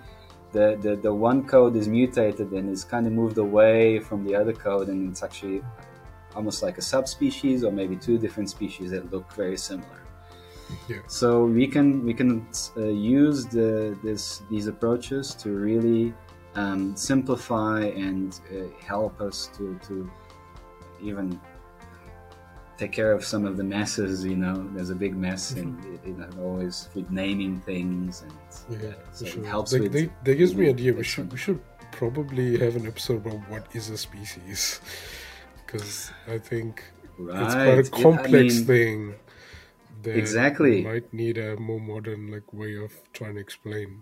the, 0.52 0.78
the, 0.80 0.96
the 0.96 1.12
one 1.12 1.46
code 1.46 1.76
is 1.76 1.88
mutated 1.88 2.50
and 2.52 2.70
is 2.70 2.84
kind 2.84 3.06
of 3.06 3.12
moved 3.12 3.38
away 3.38 4.00
from 4.00 4.24
the 4.24 4.34
other 4.34 4.52
code 4.52 4.88
and 4.88 5.10
it's 5.10 5.22
actually 5.22 5.62
almost 6.34 6.62
like 6.62 6.78
a 6.78 6.82
subspecies 6.82 7.64
or 7.64 7.72
maybe 7.72 7.96
two 7.96 8.18
different 8.18 8.48
species 8.50 8.90
that 8.90 9.10
look 9.10 9.32
very 9.32 9.56
similar 9.56 10.00
yeah. 10.88 10.98
so 11.06 11.44
we 11.44 11.66
can 11.66 12.04
we 12.04 12.12
can 12.12 12.46
uh, 12.76 12.84
use 12.84 13.46
the 13.46 13.98
this 14.02 14.42
these 14.50 14.66
approaches 14.66 15.34
to 15.34 15.50
really 15.50 16.14
um, 16.58 16.96
simplify 16.96 17.82
and 17.82 18.40
uh, 18.50 18.66
help 18.84 19.20
us 19.20 19.48
to, 19.56 19.78
to 19.86 20.10
even 21.00 21.40
take 22.76 22.92
care 22.92 23.12
of 23.12 23.24
some 23.24 23.44
of 23.44 23.56
the 23.56 23.64
messes. 23.64 24.24
You 24.24 24.36
know, 24.36 24.68
there's 24.74 24.90
a 24.90 24.94
big 24.94 25.16
mess, 25.16 25.52
and 25.52 25.78
mm-hmm. 25.78 26.08
you 26.08 26.16
know, 26.16 26.28
always 26.42 26.88
with 26.94 27.10
naming 27.10 27.60
things, 27.60 28.22
and 28.22 28.80
yeah, 28.80 28.88
uh, 28.88 28.92
so 29.12 29.24
sure. 29.26 29.42
it 29.42 29.46
helps. 29.46 29.72
Like, 29.72 29.82
with, 29.82 29.92
they, 29.92 30.10
that 30.24 30.34
gives 30.34 30.54
me 30.54 30.64
an 30.66 30.74
idea. 30.74 30.92
We 30.92 31.04
should 31.04 31.30
we 31.30 31.38
should 31.38 31.60
probably 31.92 32.58
have 32.58 32.76
an 32.76 32.86
episode 32.86 33.26
about 33.26 33.40
what 33.48 33.64
is 33.74 33.90
a 33.90 33.98
species, 33.98 34.80
because 35.68 36.10
I 36.26 36.38
think 36.38 36.82
right. 37.18 37.78
it's 37.78 37.90
quite 37.90 38.02
a 38.02 38.02
complex 38.04 38.54
I 38.54 38.58
mean, 38.58 38.64
thing. 38.64 39.14
That 40.02 40.16
exactly 40.16 40.84
might 40.84 41.12
need 41.12 41.38
a 41.38 41.56
more 41.56 41.80
modern 41.80 42.30
like 42.30 42.52
way 42.52 42.76
of 42.76 42.92
trying 43.12 43.34
to 43.34 43.40
explain. 43.40 44.00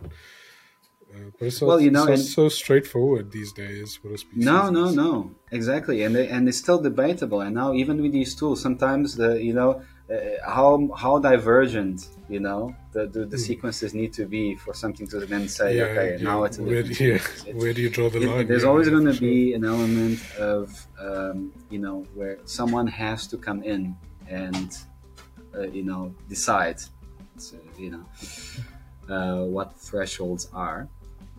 Uh, 1.14 1.30
but 1.38 1.46
it's 1.46 1.62
well, 1.62 1.80
you 1.80 1.90
know, 1.90 2.06
it's 2.06 2.34
so 2.34 2.50
straightforward 2.50 3.32
these 3.32 3.52
days. 3.52 3.98
What 4.02 4.12
a 4.12 4.18
species 4.18 4.44
no, 4.44 4.68
no, 4.68 4.90
no, 4.90 5.34
exactly, 5.50 6.02
and 6.02 6.14
they, 6.14 6.28
and 6.28 6.48
it's 6.48 6.58
still 6.58 6.80
debatable. 6.82 7.40
And 7.40 7.54
now, 7.54 7.72
even 7.72 8.02
with 8.02 8.12
these 8.12 8.34
tools, 8.34 8.60
sometimes 8.60 9.16
the 9.16 9.42
you 9.42 9.54
know 9.54 9.82
how 10.46 10.88
how 10.96 11.18
divergent 11.18 12.08
you 12.28 12.38
know 12.38 12.74
the 12.92 13.06
the, 13.06 13.24
the 13.24 13.36
mm. 13.36 13.40
sequences 13.40 13.92
need 13.92 14.12
to 14.12 14.24
be 14.24 14.54
for 14.54 14.72
something 14.72 15.06
to 15.08 15.20
then 15.26 15.48
say, 15.48 15.76
yeah, 15.76 15.84
okay, 15.84 16.16
yeah. 16.16 16.22
now 16.22 16.44
it's 16.44 16.58
a 16.58 16.62
where, 16.62 16.80
yeah. 16.80 17.18
where 17.54 17.72
do 17.72 17.82
you 17.82 17.90
draw 17.90 18.08
the 18.08 18.20
line? 18.20 18.40
It, 18.40 18.48
there's 18.48 18.64
always 18.64 18.88
going 18.88 19.04
to 19.06 19.14
sure. 19.14 19.20
be 19.20 19.54
an 19.54 19.64
element 19.64 20.20
of 20.38 20.86
um, 21.00 21.52
you 21.70 21.78
know 21.78 22.06
where 22.14 22.38
someone 22.44 22.86
has 22.86 23.26
to 23.28 23.36
come 23.36 23.62
in 23.62 23.96
and 24.28 24.78
uh, 25.56 25.62
you 25.62 25.82
know 25.82 26.14
decide, 26.28 26.80
so, 27.36 27.56
you 27.78 27.90
know. 27.90 28.04
Uh, 29.08 29.44
what 29.44 29.76
thresholds 29.76 30.48
are. 30.52 30.88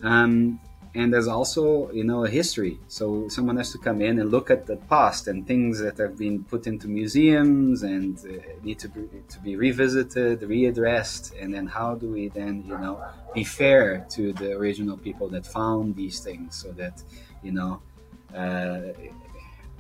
Um, 0.02 0.58
and 0.98 1.14
there's 1.14 1.28
also, 1.28 1.92
you 1.92 2.04
know, 2.04 2.26
a 2.26 2.30
history. 2.30 2.80
So 2.88 3.30
someone 3.30 3.58
has 3.58 3.72
to 3.74 3.78
come 3.78 4.02
in 4.02 4.18
and 4.20 4.32
look 4.32 4.50
at 4.50 4.66
the 4.66 4.78
past 4.94 5.28
and 5.28 5.46
things 5.46 5.80
that 5.80 5.96
have 6.00 6.18
been 6.18 6.44
put 6.44 6.66
into 6.66 6.88
museums 6.88 7.84
and 7.84 8.18
uh, 8.18 8.32
need 8.64 8.80
to 8.80 8.90
be, 8.90 9.08
to 9.34 9.40
be 9.48 9.56
revisited, 9.56 10.42
readdressed, 10.42 11.40
and 11.40 11.54
then 11.54 11.68
how 11.68 11.94
do 11.94 12.08
we 12.10 12.30
then, 12.30 12.64
you 12.68 12.78
know, 12.80 12.96
be 13.36 13.44
fair 13.44 14.08
to 14.16 14.34
the 14.34 14.50
original 14.54 14.98
people 14.98 15.28
that 15.30 15.46
found 15.46 15.96
these 15.96 16.20
things, 16.20 16.56
so 16.56 16.72
that, 16.72 17.04
you 17.44 17.52
know, 17.52 17.80
uh, 18.36 18.94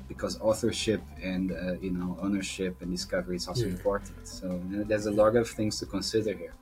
because 0.08 0.40
authorship 0.40 1.02
and 1.22 1.52
uh, 1.52 1.74
you 1.82 1.92
know 1.92 2.18
ownership 2.22 2.82
and 2.82 2.90
discovery 2.92 3.36
is 3.36 3.48
also 3.48 3.66
yeah. 3.66 3.72
important. 3.72 4.26
So 4.26 4.48
you 4.70 4.78
know, 4.78 4.84
there's 4.84 5.08
a 5.08 5.12
lot 5.12 5.36
of 5.36 5.50
things 5.50 5.80
to 5.80 5.86
consider 5.86 6.34
here. 6.34 6.54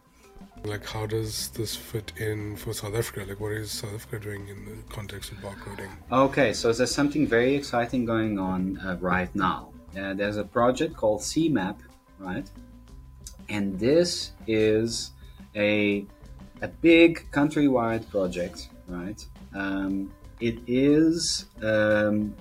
Like, 0.66 0.86
how 0.86 1.06
does 1.06 1.50
this 1.50 1.76
fit 1.76 2.12
in 2.18 2.56
for 2.56 2.74
South 2.74 2.96
Africa? 2.96 3.26
Like, 3.28 3.40
what 3.40 3.52
is 3.54 3.72
South 3.72 3.94
Africa 3.94 4.20
doing 4.20 4.48
in 4.48 4.66
the 4.66 4.94
context 4.94 5.32
of 5.32 5.38
barcoding? 5.38 5.90
Okay, 6.12 6.54
so 6.54 6.74
there's 6.74 6.94
something 6.94 7.28
very 7.28 7.56
exciting 7.56 8.06
going 8.06 8.40
on 8.40 8.78
uh, 8.80 8.98
right 9.00 9.34
now. 9.36 9.70
Uh, 9.98 10.14
there's 10.14 10.38
a 10.38 10.44
project 10.44 10.96
called 10.96 11.22
CMAP, 11.22 11.78
right? 12.20 12.50
And 13.50 13.80
this 13.80 14.32
is 14.48 15.12
a 15.56 16.06
a 16.62 16.68
big 16.68 17.30
countrywide 17.32 18.10
project, 18.10 18.70
right? 18.88 19.26
Um, 19.54 20.12
it 20.40 20.60
is 20.68 21.46
um, 21.62 22.36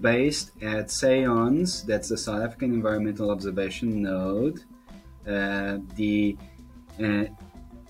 based 0.00 0.50
at 0.62 0.88
SAEONS, 0.88 1.84
that's 1.86 2.08
the 2.08 2.18
South 2.18 2.42
African 2.42 2.72
Environmental 2.72 3.30
Observation 3.30 4.02
Node. 4.02 4.60
Uh, 5.26 5.78
the 5.96 6.36
uh, 7.02 7.24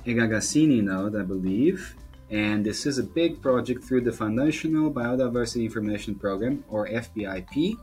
Egagasini 0.06 0.82
node, 0.82 1.16
I 1.16 1.22
believe. 1.22 1.96
And 2.30 2.64
this 2.64 2.86
is 2.86 2.98
a 2.98 3.02
big 3.02 3.40
project 3.40 3.84
through 3.84 4.02
the 4.02 4.12
Foundational 4.12 4.90
Biodiversity 4.90 5.64
Information 5.64 6.14
Program, 6.14 6.64
or 6.68 6.88
FBIP. 6.88 7.76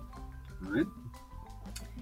Right? 0.61 0.85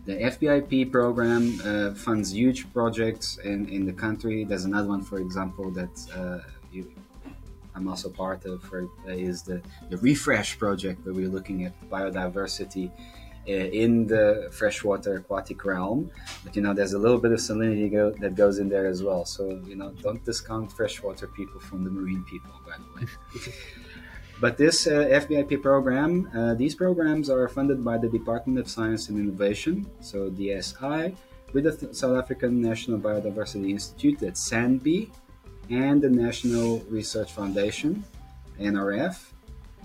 the 0.06 0.13
FBIP 0.13 0.92
program 0.92 1.60
uh, 1.63 1.94
funds 1.94 2.34
huge 2.34 2.72
projects 2.74 3.38
in, 3.44 3.70
in 3.70 3.86
the 3.86 3.94
country. 3.94 4.44
There's 4.44 4.66
another 4.66 4.90
one, 4.90 5.04
for 5.04 5.20
example, 5.20 5.70
that 5.72 6.08
uh, 6.16 6.40
you, 6.72 6.92
I'm 7.75 7.88
also 7.88 8.10
part 8.10 8.46
of, 8.46 8.63
for, 8.63 8.88
uh, 9.08 9.12
is 9.12 9.44
the, 9.44 9.62
the 9.90 9.98
Refresh 9.98 10.58
project, 10.58 11.06
where 11.06 11.13
we're 11.13 11.30
looking 11.30 11.66
at 11.66 11.74
biodiversity 11.90 12.92
in 13.45 14.07
the 14.07 14.50
freshwater 14.51 15.15
aquatic 15.17 15.63
realm. 15.65 16.12
But 16.43 16.55
you 16.55 16.62
know, 16.62 16.74
there's 16.74 16.93
a 16.93 17.00
little 17.00 17.17
bit 17.17 17.31
of 17.31 17.39
salinity 17.39 17.91
go- 17.91 18.12
that 18.19 18.36
goes 18.36 18.60
in 18.60 18.69
there 18.69 18.86
as 18.86 19.03
well. 19.03 19.25
So 19.25 19.62
you 19.65 19.75
know, 19.75 19.91
don't 20.01 20.24
discount 20.24 20.71
freshwater 20.71 21.27
people 21.27 21.60
from 21.60 21.83
the 21.83 21.89
marine 21.89 22.24
people, 22.24 22.51
by 22.65 22.75
the 22.77 23.05
way. 23.05 23.12
But 24.41 24.57
this 24.57 24.88
uh, 24.88 25.05
FBIP 25.21 25.62
program, 25.62 26.27
uh, 26.33 26.55
these 26.55 26.74
programs 26.74 27.29
are 27.29 27.48
funded 27.48 27.86
by 27.86 28.00
the 28.00 28.10
Department 28.10 28.57
of 28.57 28.67
Science 28.67 29.07
and 29.10 29.19
Innovation, 29.19 29.86
so 30.00 30.31
DSI, 30.31 31.15
with 31.53 31.65
the 31.65 31.77
Th- 31.77 31.93
South 31.93 32.17
African 32.17 32.60
National 32.60 32.98
Biodiversity 32.98 33.69
Institute, 33.69 34.17
that's 34.19 34.41
SANBI, 34.50 35.12
and 35.69 36.01
the 36.01 36.10
National 36.10 36.79
Research 36.89 37.31
Foundation, 37.33 38.03
NRF. 38.60 39.29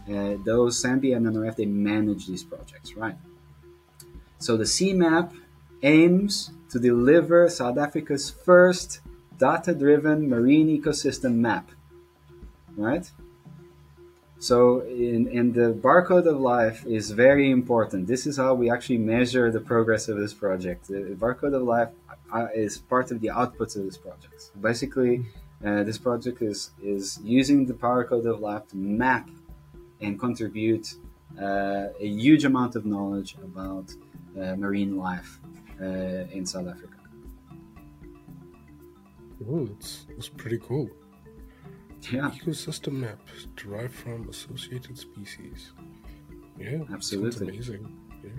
Uh, 0.08 0.38
those 0.42 0.82
SANBI 0.82 1.14
and 1.14 1.26
NRF, 1.26 1.56
they 1.56 1.66
manage 1.66 2.26
these 2.26 2.42
projects, 2.42 2.94
right? 2.94 3.16
So 4.38 4.57
the 4.57 4.64
CMAP 4.64 5.33
aims 5.83 6.50
to 6.71 6.78
deliver 6.78 7.49
South 7.49 7.78
Africa's 7.78 8.31
first 8.31 9.00
data-driven 9.38 10.28
marine 10.28 10.69
ecosystem 10.69 11.35
map, 11.37 11.71
right? 12.76 13.11
So, 14.38 14.81
in, 14.81 15.28
in 15.28 15.52
the 15.52 15.73
barcode 15.73 16.26
of 16.26 16.38
life 16.38 16.85
is 16.87 17.11
very 17.11 17.50
important. 17.50 18.07
This 18.07 18.26
is 18.26 18.37
how 18.37 18.52
we 18.55 18.71
actually 18.71 18.99
measure 18.99 19.50
the 19.50 19.61
progress 19.61 20.09
of 20.09 20.19
this 20.19 20.35
project. 20.35 20.88
The 20.88 21.16
barcode 21.19 21.55
of 21.55 21.62
life 21.62 21.88
uh, 22.33 22.49
is 22.55 22.76
part 22.76 23.11
of 23.11 23.21
the 23.21 23.28
outputs 23.28 23.76
of 23.76 23.85
this 23.85 23.97
project. 23.97 24.50
Basically, 24.61 25.25
uh, 25.64 25.85
this 25.85 25.97
project 25.97 26.43
is 26.43 26.71
is 26.83 27.19
using 27.25 27.64
the 27.64 27.73
barcode 27.73 28.26
of 28.26 28.40
life 28.40 28.69
to 28.69 28.76
map 28.76 29.31
and 30.02 30.21
contribute 30.21 30.95
uh, 31.40 31.88
a 31.99 32.07
huge 32.07 32.45
amount 32.45 32.76
of 32.76 32.85
knowledge 32.85 33.37
about 33.43 33.95
marine 34.57 34.97
life 34.97 35.40
uh, 35.81 35.85
in 36.37 36.45
South 36.47 36.69
Africa. 36.69 36.97
Oh, 39.49 39.69
it's, 39.78 40.07
it's 40.16 40.28
pretty 40.28 40.59
cool. 40.59 40.88
Yeah, 42.11 42.31
Ecosystem 42.31 42.93
map 42.93 43.21
derived 43.57 43.95
from 43.95 44.28
associated 44.28 44.97
species. 44.99 45.73
Yeah, 46.59 46.83
Absolutely. 46.93 47.49
amazing. 47.49 47.97
Yeah. 48.25 48.31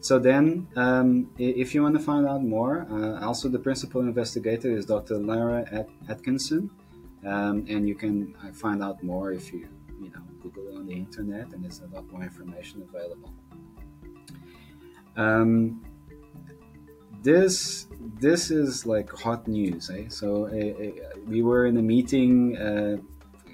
So 0.00 0.18
then, 0.18 0.68
um, 0.76 1.30
if 1.38 1.74
you 1.74 1.82
want 1.82 1.96
to 1.96 2.02
find 2.02 2.26
out 2.26 2.42
more, 2.44 2.86
uh, 2.90 3.24
also 3.26 3.48
the 3.48 3.58
principal 3.58 4.02
investigator 4.02 4.70
is 4.70 4.86
Dr. 4.86 5.18
Lara 5.18 5.66
At- 5.70 5.88
Atkinson, 6.08 6.70
um, 7.26 7.64
and 7.68 7.88
you 7.88 7.94
can 7.94 8.34
uh, 8.44 8.52
find 8.52 8.82
out 8.82 9.02
more 9.02 9.32
if 9.32 9.52
you 9.52 9.68
you 10.00 10.10
know 10.10 10.22
Google 10.42 10.76
on 10.76 10.86
the 10.86 10.92
internet, 10.94 11.48
and 11.52 11.64
there's 11.64 11.80
a 11.80 11.86
lot 11.94 12.06
more 12.12 12.22
information 12.22 12.82
available. 12.88 13.32
Um, 15.16 15.84
this 17.22 17.86
this 18.20 18.50
is 18.50 18.86
like 18.86 19.10
hot 19.10 19.48
news, 19.48 19.90
eh? 19.90 20.04
So 20.08 20.46
uh, 20.46 21.10
we 21.26 21.42
were 21.42 21.66
in 21.66 21.76
a 21.78 21.82
meeting, 21.82 22.56
uh, 22.56 22.96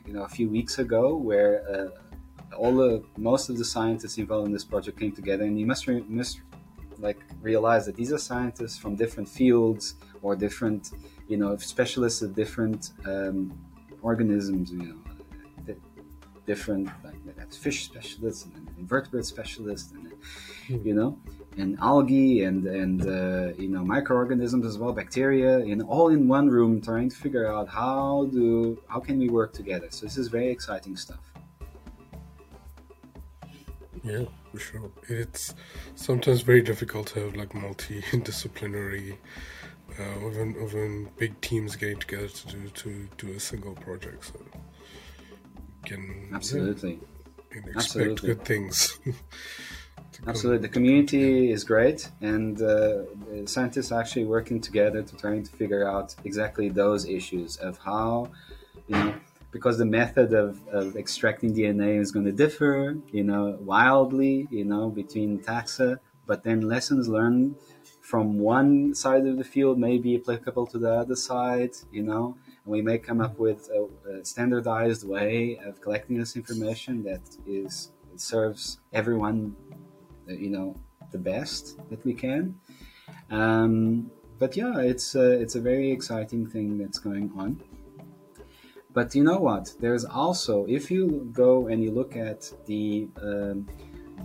you 0.06 0.12
know, 0.12 0.24
a 0.24 0.28
few 0.28 0.48
weeks 0.48 0.78
ago 0.78 1.16
where. 1.16 1.62
Uh, 1.68 2.00
all 2.56 2.74
the 2.74 3.02
most 3.16 3.48
of 3.48 3.56
the 3.56 3.64
scientists 3.64 4.18
involved 4.18 4.46
in 4.46 4.52
this 4.52 4.64
project 4.64 4.98
came 4.98 5.12
together, 5.12 5.44
and 5.44 5.58
you 5.58 5.66
must 5.66 5.86
re- 5.86 6.04
must 6.08 6.40
like 6.98 7.20
realize 7.40 7.86
that 7.86 7.96
these 7.96 8.12
are 8.12 8.18
scientists 8.18 8.76
from 8.76 8.94
different 8.94 9.28
fields 9.28 9.94
or 10.22 10.36
different, 10.36 10.90
you 11.28 11.36
know, 11.36 11.56
specialists 11.56 12.22
of 12.22 12.34
different 12.34 12.90
um, 13.06 13.58
organisms. 14.02 14.70
You 14.72 14.78
know, 14.78 14.98
di- 15.66 15.80
different 16.46 16.90
like 17.04 17.36
that's 17.36 17.56
fish 17.56 17.84
specialists 17.84 18.44
and 18.44 18.68
invertebrate 18.78 19.24
specialists, 19.24 19.92
and 19.92 20.84
you 20.84 20.94
know, 20.94 21.18
and 21.56 21.78
algae 21.80 22.44
and 22.44 22.66
and 22.66 23.02
uh, 23.06 23.52
you 23.58 23.68
know 23.68 23.84
microorganisms 23.84 24.64
as 24.64 24.78
well, 24.78 24.92
bacteria, 24.92 25.64
know, 25.76 25.86
all 25.86 26.08
in 26.08 26.28
one 26.28 26.48
room, 26.48 26.80
trying 26.80 27.08
to 27.08 27.16
figure 27.16 27.46
out 27.52 27.68
how 27.68 28.28
do 28.32 28.80
how 28.88 29.00
can 29.00 29.18
we 29.18 29.28
work 29.28 29.52
together. 29.52 29.88
So 29.90 30.06
this 30.06 30.16
is 30.16 30.28
very 30.28 30.48
exciting 30.48 30.96
stuff. 30.96 31.20
Yeah, 34.02 34.24
for 34.52 34.58
sure. 34.58 34.90
It's 35.08 35.54
sometimes 35.94 36.40
very 36.40 36.62
difficult 36.62 37.08
to 37.08 37.20
have 37.20 37.36
like 37.36 37.50
multidisciplinary, 37.50 39.16
uh, 39.98 40.28
even 40.28 40.56
even 40.62 41.10
big 41.18 41.40
teams 41.40 41.76
getting 41.76 41.98
together 41.98 42.28
to 42.28 42.46
do 42.46 42.68
to 42.68 43.08
do 43.18 43.32
a 43.32 43.40
single 43.40 43.74
project. 43.74 44.26
So 44.26 44.40
you 44.40 45.96
can 45.96 46.30
Absolutely. 46.32 46.92
you 46.92 47.62
can 47.62 47.70
expect 47.70 47.76
Absolutely. 47.76 48.28
good 48.28 48.44
things. 48.44 48.98
Absolutely, 50.26 50.60
the 50.60 50.68
community 50.68 51.50
is 51.50 51.64
great, 51.64 52.10
and 52.20 52.60
uh, 52.60 53.04
scientists 53.46 53.90
are 53.90 54.00
actually 54.00 54.24
working 54.24 54.60
together 54.60 55.02
to 55.02 55.16
trying 55.16 55.42
to 55.42 55.50
figure 55.50 55.88
out 55.88 56.14
exactly 56.24 56.68
those 56.68 57.06
issues 57.06 57.56
of 57.56 57.78
how, 57.78 58.30
you 58.86 58.96
know, 58.96 59.14
because 59.50 59.78
the 59.78 59.84
method 59.84 60.32
of, 60.34 60.60
of 60.68 60.96
extracting 60.96 61.54
DNA 61.54 61.98
is 61.98 62.12
going 62.12 62.26
to 62.26 62.32
differ, 62.32 62.96
you 63.10 63.24
know, 63.24 63.56
wildly, 63.60 64.46
you 64.50 64.64
know, 64.64 64.90
between 64.90 65.38
taxa, 65.38 65.98
but 66.26 66.44
then 66.44 66.60
lessons 66.60 67.08
learned 67.08 67.56
from 68.02 68.38
one 68.38 68.94
side 68.94 69.26
of 69.26 69.38
the 69.38 69.44
field 69.44 69.78
may 69.78 69.96
be 69.96 70.16
applicable 70.16 70.66
to 70.66 70.78
the 70.78 70.90
other 70.90 71.16
side, 71.16 71.70
you 71.90 72.02
know, 72.02 72.36
and 72.64 72.72
we 72.72 72.82
may 72.82 72.98
come 72.98 73.20
up 73.20 73.38
with 73.38 73.70
a, 73.70 73.88
a 74.10 74.24
standardized 74.24 75.08
way 75.08 75.58
of 75.64 75.80
collecting 75.80 76.18
this 76.18 76.36
information 76.36 77.02
that 77.04 77.22
is 77.46 77.92
serves 78.16 78.80
everyone 78.92 79.56
you 80.38 80.50
know 80.50 80.76
the 81.10 81.18
best 81.18 81.78
that 81.90 82.04
we 82.04 82.14
can. 82.14 82.54
Um, 83.30 84.10
but 84.38 84.56
yeah 84.56 84.80
it's 84.80 85.14
a, 85.14 85.32
it's 85.42 85.54
a 85.54 85.60
very 85.60 85.90
exciting 85.90 86.46
thing 86.46 86.78
that's 86.78 86.98
going 86.98 87.30
on. 87.36 87.60
But 88.92 89.14
you 89.14 89.22
know 89.22 89.38
what? 89.38 89.72
There's 89.80 90.04
also 90.04 90.66
if 90.68 90.90
you 90.90 91.30
go 91.32 91.68
and 91.68 91.82
you 91.82 91.90
look 91.90 92.16
at 92.16 92.50
the 92.66 93.08
um, 93.22 93.68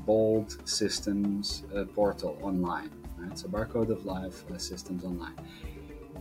bold 0.06 0.68
systems 0.68 1.63
uh, 1.76 1.86
portal 1.86 2.38
online 2.41 2.89
right? 3.26 3.38
So 3.38 3.48
barcode 3.48 3.89
of 3.89 4.06
life 4.06 4.44
uh, 4.52 4.58
systems 4.58 5.04
online. 5.04 5.36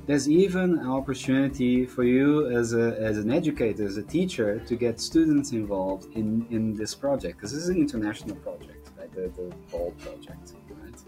There's 0.07 0.29
even 0.29 0.79
an 0.79 0.91
opportunity 0.91 1.87
for 1.87 2.05
you 2.05 2.51
as, 2.51 2.75
a, 2.75 2.97
as 3.01 3.17
an 3.17 3.31
educator, 3.31 3.87
as 3.87 3.97
a 3.97 4.03
teacher, 4.03 4.59
to 4.61 4.77
get 4.77 5.01
students 5.01 5.53
involved 5.53 6.15
in, 6.15 6.47
in 6.51 6.75
this 6.75 6.95
project 6.95 7.39
because 7.39 7.53
this 7.53 7.63
is 7.63 7.69
an 7.71 7.79
international 7.79 8.37
project? 8.37 8.91
The, 9.15 9.23
the 9.37 9.55
BOLD 9.71 9.99
project, 9.99 10.55
right? 10.71 11.01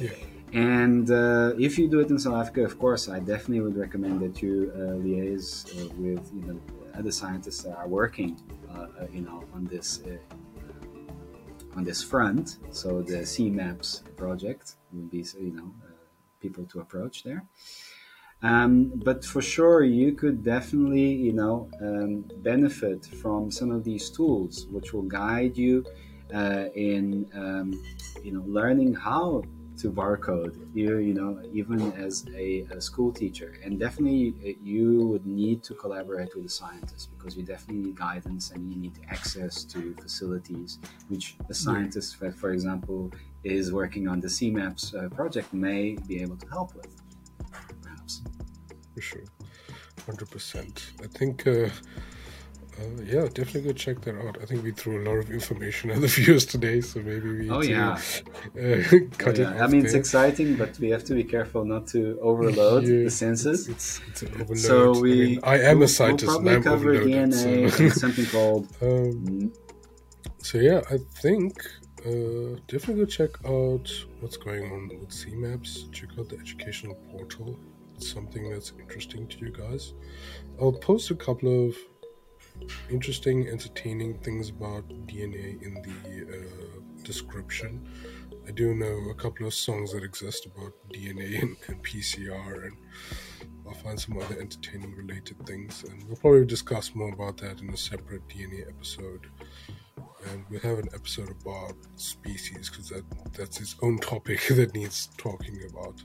Yeah. 0.00 0.10
And 0.52 1.10
uh, 1.10 1.52
if 1.58 1.78
you 1.78 1.88
do 1.88 2.00
it 2.00 2.10
in 2.10 2.18
South 2.18 2.34
Africa, 2.34 2.62
of 2.62 2.78
course, 2.78 3.08
I 3.08 3.20
definitely 3.20 3.60
would 3.60 3.76
recommend 3.76 4.20
that 4.20 4.42
you 4.42 4.70
uh, 4.74 4.78
liaise 5.04 5.50
uh, 5.70 5.94
with 5.96 6.30
you 6.34 6.42
know 6.46 6.60
other 6.94 7.10
scientists 7.10 7.62
that 7.62 7.76
are 7.76 7.88
working, 7.88 8.38
uh, 8.70 8.72
uh, 8.74 9.06
you 9.10 9.22
know, 9.22 9.44
on 9.54 9.64
this 9.64 10.02
uh, 10.06 11.76
on 11.76 11.84
this 11.84 12.02
front. 12.02 12.58
So 12.70 13.00
the 13.00 13.20
CMAPS 13.32 14.14
project 14.16 14.76
would 14.92 15.10
be 15.10 15.24
you 15.40 15.52
know 15.52 15.72
uh, 15.84 15.92
people 16.40 16.64
to 16.66 16.80
approach 16.80 17.22
there. 17.22 17.44
Um, 18.42 18.92
but 18.96 19.24
for 19.24 19.40
sure, 19.40 19.84
you 19.84 20.12
could 20.12 20.42
definitely, 20.42 21.12
you 21.12 21.32
know, 21.32 21.70
um, 21.80 22.24
benefit 22.38 23.06
from 23.06 23.52
some 23.52 23.70
of 23.70 23.84
these 23.84 24.10
tools, 24.10 24.66
which 24.66 24.92
will 24.92 25.02
guide 25.02 25.56
you 25.56 25.84
uh, 26.32 26.66
in, 26.74 27.28
um, 27.34 27.82
you 28.22 28.32
know, 28.32 28.42
learning 28.46 28.94
how 28.94 29.42
to 29.78 29.90
barcode. 29.90 30.54
You, 30.74 30.98
you 30.98 31.14
know, 31.14 31.42
even 31.52 31.92
as 31.92 32.26
a, 32.34 32.66
a 32.70 32.80
school 32.80 33.12
teacher, 33.12 33.54
and 33.64 33.78
definitely 33.78 34.34
uh, 34.44 34.58
you 34.62 35.06
would 35.08 35.26
need 35.26 35.62
to 35.64 35.74
collaborate 35.74 36.34
with 36.36 36.46
a 36.46 36.48
scientist 36.48 37.10
because 37.16 37.36
you 37.36 37.42
definitely 37.42 37.82
need 37.86 37.96
guidance 37.96 38.50
and 38.52 38.72
you 38.72 38.78
need 38.78 38.98
access 39.10 39.64
to 39.64 39.94
facilities, 40.00 40.78
which 41.08 41.36
a 41.48 41.54
scientist, 41.54 42.16
for, 42.16 42.32
for 42.32 42.52
example, 42.52 43.10
is 43.44 43.72
working 43.72 44.08
on 44.08 44.20
the 44.20 44.28
CMAPS 44.28 44.94
uh, 44.94 45.08
project 45.08 45.52
may 45.52 45.96
be 46.06 46.22
able 46.22 46.36
to 46.36 46.48
help 46.48 46.74
with. 46.74 46.86
Perhaps. 47.82 48.22
for 48.94 49.00
sure, 49.00 49.24
hundred 50.06 50.30
percent. 50.30 50.92
I 51.02 51.06
think, 51.06 51.46
uh, 51.46 51.68
uh, 52.80 53.02
yeah, 53.04 53.22
definitely 53.28 53.62
go 53.62 53.72
check 53.72 54.00
that 54.02 54.16
out. 54.16 54.38
I 54.42 54.46
think 54.46 54.62
we 54.64 54.70
threw 54.72 55.02
a 55.02 55.04
lot 55.08 55.16
of 55.18 55.30
information 55.30 55.90
at 55.90 56.00
the 56.00 56.06
viewers 56.18 56.46
today, 56.46 56.80
so 56.80 57.00
maybe 57.00 57.28
we 57.40 57.50
Oh, 57.50 57.60
to, 57.62 57.68
yeah. 57.68 57.90
uh, 57.92 57.98
cut 59.18 59.38
Oh, 59.38 59.42
it. 59.42 59.44
yeah. 59.44 59.54
I 59.56 59.64
off 59.64 59.70
mean, 59.70 59.84
it's 59.84 59.94
exciting, 59.94 60.56
but 60.56 60.78
we 60.78 60.88
have 60.90 61.04
to 61.04 61.14
be 61.14 61.24
careful 61.24 61.64
not 61.64 61.86
to 61.88 62.18
overload 62.20 62.84
Yeah, 62.84 63.04
the 63.04 63.10
senses. 63.10 63.68
It's, 63.68 64.00
it's, 64.08 64.08
it's 64.08 64.22
an 64.22 64.40
overload. 64.40 64.58
So 64.58 65.00
we, 65.00 65.12
I, 65.12 65.26
mean, 65.26 65.40
I 65.44 65.58
am 65.70 65.78
we'll- 65.78 65.84
a 65.86 65.88
scientist 65.88 66.28
We'll 66.32 66.38
probably 66.40 66.56
I'm 66.56 66.62
cover. 66.62 66.94
DNA 67.04 67.70
so. 67.70 67.84
and 67.84 67.92
something 68.04 68.26
called 68.26 68.68
um, 68.80 69.52
so 70.38 70.58
yeah, 70.58 70.80
I 70.90 70.96
think 71.20 71.52
uh, 72.06 72.56
definitely 72.66 73.04
go 73.04 73.04
check 73.04 73.30
out 73.46 73.88
what's 74.20 74.36
going 74.36 74.64
on 74.72 74.88
with 74.98 75.10
CMAPS. 75.10 75.92
Check 75.92 76.08
out 76.18 76.28
the 76.30 76.36
educational 76.38 76.94
portal. 77.12 77.56
It's 77.94 78.10
something 78.10 78.50
that's 78.50 78.72
interesting 78.80 79.28
to 79.28 79.38
you 79.38 79.52
guys. 79.52 79.92
I'll 80.60 80.72
post 80.72 81.10
a 81.12 81.14
couple 81.14 81.68
of 81.68 81.76
interesting, 82.90 83.48
entertaining 83.48 84.18
things 84.18 84.50
about 84.50 84.88
DNA 85.06 85.62
in 85.62 85.74
the 85.82 86.38
uh, 86.38 86.80
description. 87.02 87.88
I 88.46 88.50
do 88.50 88.74
know 88.74 89.10
a 89.10 89.14
couple 89.14 89.46
of 89.46 89.54
songs 89.54 89.92
that 89.92 90.02
exist 90.02 90.46
about 90.46 90.72
DNA 90.92 91.42
and, 91.42 91.56
and 91.68 91.82
PCR, 91.84 92.66
and 92.66 92.76
I'll 93.66 93.74
find 93.74 93.98
some 93.98 94.18
other 94.18 94.38
entertaining 94.40 94.94
related 94.94 95.44
things, 95.46 95.84
and 95.84 96.02
we'll 96.06 96.16
probably 96.16 96.44
discuss 96.44 96.94
more 96.94 97.12
about 97.12 97.36
that 97.38 97.60
in 97.60 97.70
a 97.70 97.76
separate 97.76 98.26
DNA 98.28 98.68
episode. 98.68 99.26
And 100.30 100.44
we'll 100.50 100.60
have 100.60 100.78
an 100.78 100.88
episode 100.94 101.34
about 101.42 101.74
species 101.96 102.70
because 102.70 102.88
that 102.90 103.04
that's 103.36 103.60
its 103.60 103.74
own 103.82 103.98
topic 103.98 104.40
that 104.50 104.72
needs 104.72 105.08
talking 105.16 105.58
about. 105.68 106.00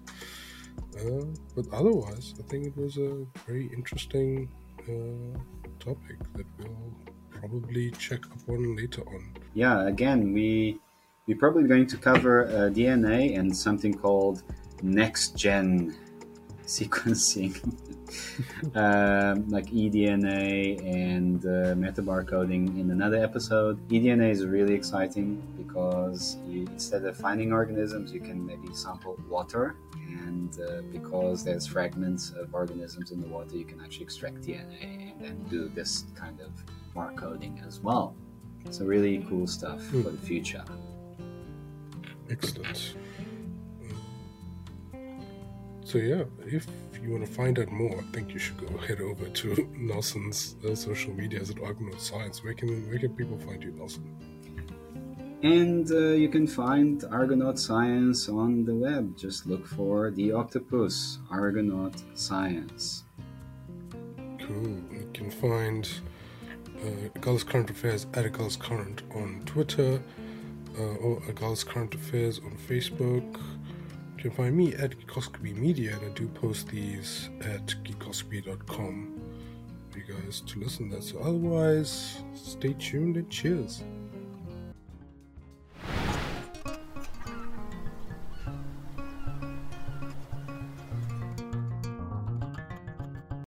Uh, 1.00 1.26
but 1.56 1.66
otherwise, 1.72 2.34
I 2.40 2.44
think 2.44 2.68
it 2.68 2.78
was 2.78 2.98
a 2.98 3.26
very 3.46 3.70
interesting 3.74 4.50
uh, 4.88 5.38
topic 5.80 6.18
that 6.34 6.46
we'll 6.60 6.94
probably 7.30 7.92
check 7.92 8.26
upon 8.26 8.76
later 8.76 9.02
on. 9.08 9.34
Yeah, 9.54 9.88
again, 9.88 10.34
we 10.34 10.80
we're 11.28 11.38
probably 11.38 11.68
going 11.68 11.88
to 11.88 11.98
cover 11.98 12.48
uh, 12.48 12.52
DNA 12.70 13.38
and 13.38 13.56
something 13.56 13.94
called 13.94 14.44
next 14.82 15.36
gen 15.36 15.96
sequencing, 16.68 17.56
um, 18.76 19.48
like 19.50 19.68
eDNA 19.68 20.80
and 20.86 21.44
uh, 21.46 21.74
metabarcoding 21.76 22.80
in 22.80 22.92
another 22.92 23.18
episode. 23.18 23.76
eDNA 23.88 24.30
is 24.30 24.46
really 24.46 24.74
exciting 24.74 25.42
because 25.58 26.38
you, 26.46 26.68
instead 26.68 27.06
of 27.06 27.18
finding 27.18 27.52
organisms, 27.52 28.14
you 28.14 28.20
can 28.20 28.46
maybe 28.46 28.68
sample 28.74 29.18
water, 29.30 29.76
and 30.10 30.60
uh, 30.60 30.82
because 30.92 31.44
there's 31.44 31.66
fragments 31.66 32.32
of 32.32 32.54
organisms 32.54 33.12
in 33.12 33.22
the 33.22 33.28
water, 33.28 33.56
you 33.56 33.66
can 33.66 33.80
actually 33.82 34.04
extract 34.04 34.42
DNA 34.42 35.12
and 35.12 35.22
then 35.22 35.44
do 35.50 35.70
this 35.70 36.06
kind 36.16 36.40
of 36.42 36.52
barcoding 36.96 37.66
as 37.66 37.80
well. 37.80 38.16
So 38.70 38.86
really 38.86 39.26
cool 39.30 39.48
stuff 39.48 39.80
mm. 39.80 40.04
for 40.04 40.10
the 40.10 40.18
future. 40.18 40.64
Excellent. 42.30 42.96
So 45.88 46.00
yeah, 46.00 46.26
if 46.46 46.68
you 47.02 47.12
want 47.12 47.26
to 47.26 47.32
find 47.32 47.58
out 47.60 47.72
more, 47.72 47.98
I 47.98 48.12
think 48.12 48.34
you 48.34 48.40
should 48.40 48.58
go 48.58 48.78
head 48.78 49.00
over 49.00 49.30
to 49.30 49.70
Nelson's 49.78 50.58
uh, 50.68 50.76
social 50.76 51.14
medias 51.14 51.50
at 51.50 51.62
Argonaut 51.62 52.02
Science. 52.02 52.44
Where 52.44 52.54
can 52.54 52.86
where 52.90 53.00
can 53.00 53.16
people 53.16 53.38
find 53.38 53.64
you, 53.64 53.72
Nelson? 53.72 54.04
And 55.44 55.90
uh, 55.90 56.10
you 56.10 56.28
can 56.28 56.46
find 56.46 57.06
Argonaut 57.06 57.58
Science 57.58 58.28
on 58.28 58.66
the 58.66 58.76
web. 58.76 59.18
Just 59.18 59.46
look 59.46 59.66
for 59.66 60.12
the 60.12 60.34
octopus 60.34 61.20
Argonaut 61.32 61.96
Science. 62.16 63.06
Cool. 64.46 64.84
You 64.92 65.10
can 65.14 65.32
find 65.32 65.90
uh, 66.84 67.18
Agulhas 67.18 67.46
Current 67.46 67.70
Affairs 67.70 68.08
at 68.14 68.26
Agulhas 68.26 68.60
Current 68.60 69.04
on 69.16 69.42
Twitter 69.46 70.02
uh, 70.78 70.82
or 71.06 71.22
Agulhas 71.22 71.66
Current 71.66 71.96
Affairs 71.96 72.40
on 72.40 72.52
Facebook. 72.52 73.40
You 74.18 74.24
can 74.24 74.32
find 74.32 74.58
me 74.58 74.74
at 74.74 74.98
Geekoscopy 74.98 75.56
Media, 75.56 75.96
and 75.96 76.12
I 76.12 76.14
do 76.16 76.28
post 76.30 76.70
these 76.70 77.30
at 77.42 77.68
geekoscopy.com 77.84 79.22
for 79.92 80.00
you 80.00 80.06
guys 80.12 80.42
to 80.42 80.60
listen 80.60 80.90
to. 80.90 81.04
So, 81.04 81.20
otherwise, 81.20 82.24
stay 82.34 82.74
tuned 82.74 83.18
and 83.18 83.30
cheers. 83.30 83.84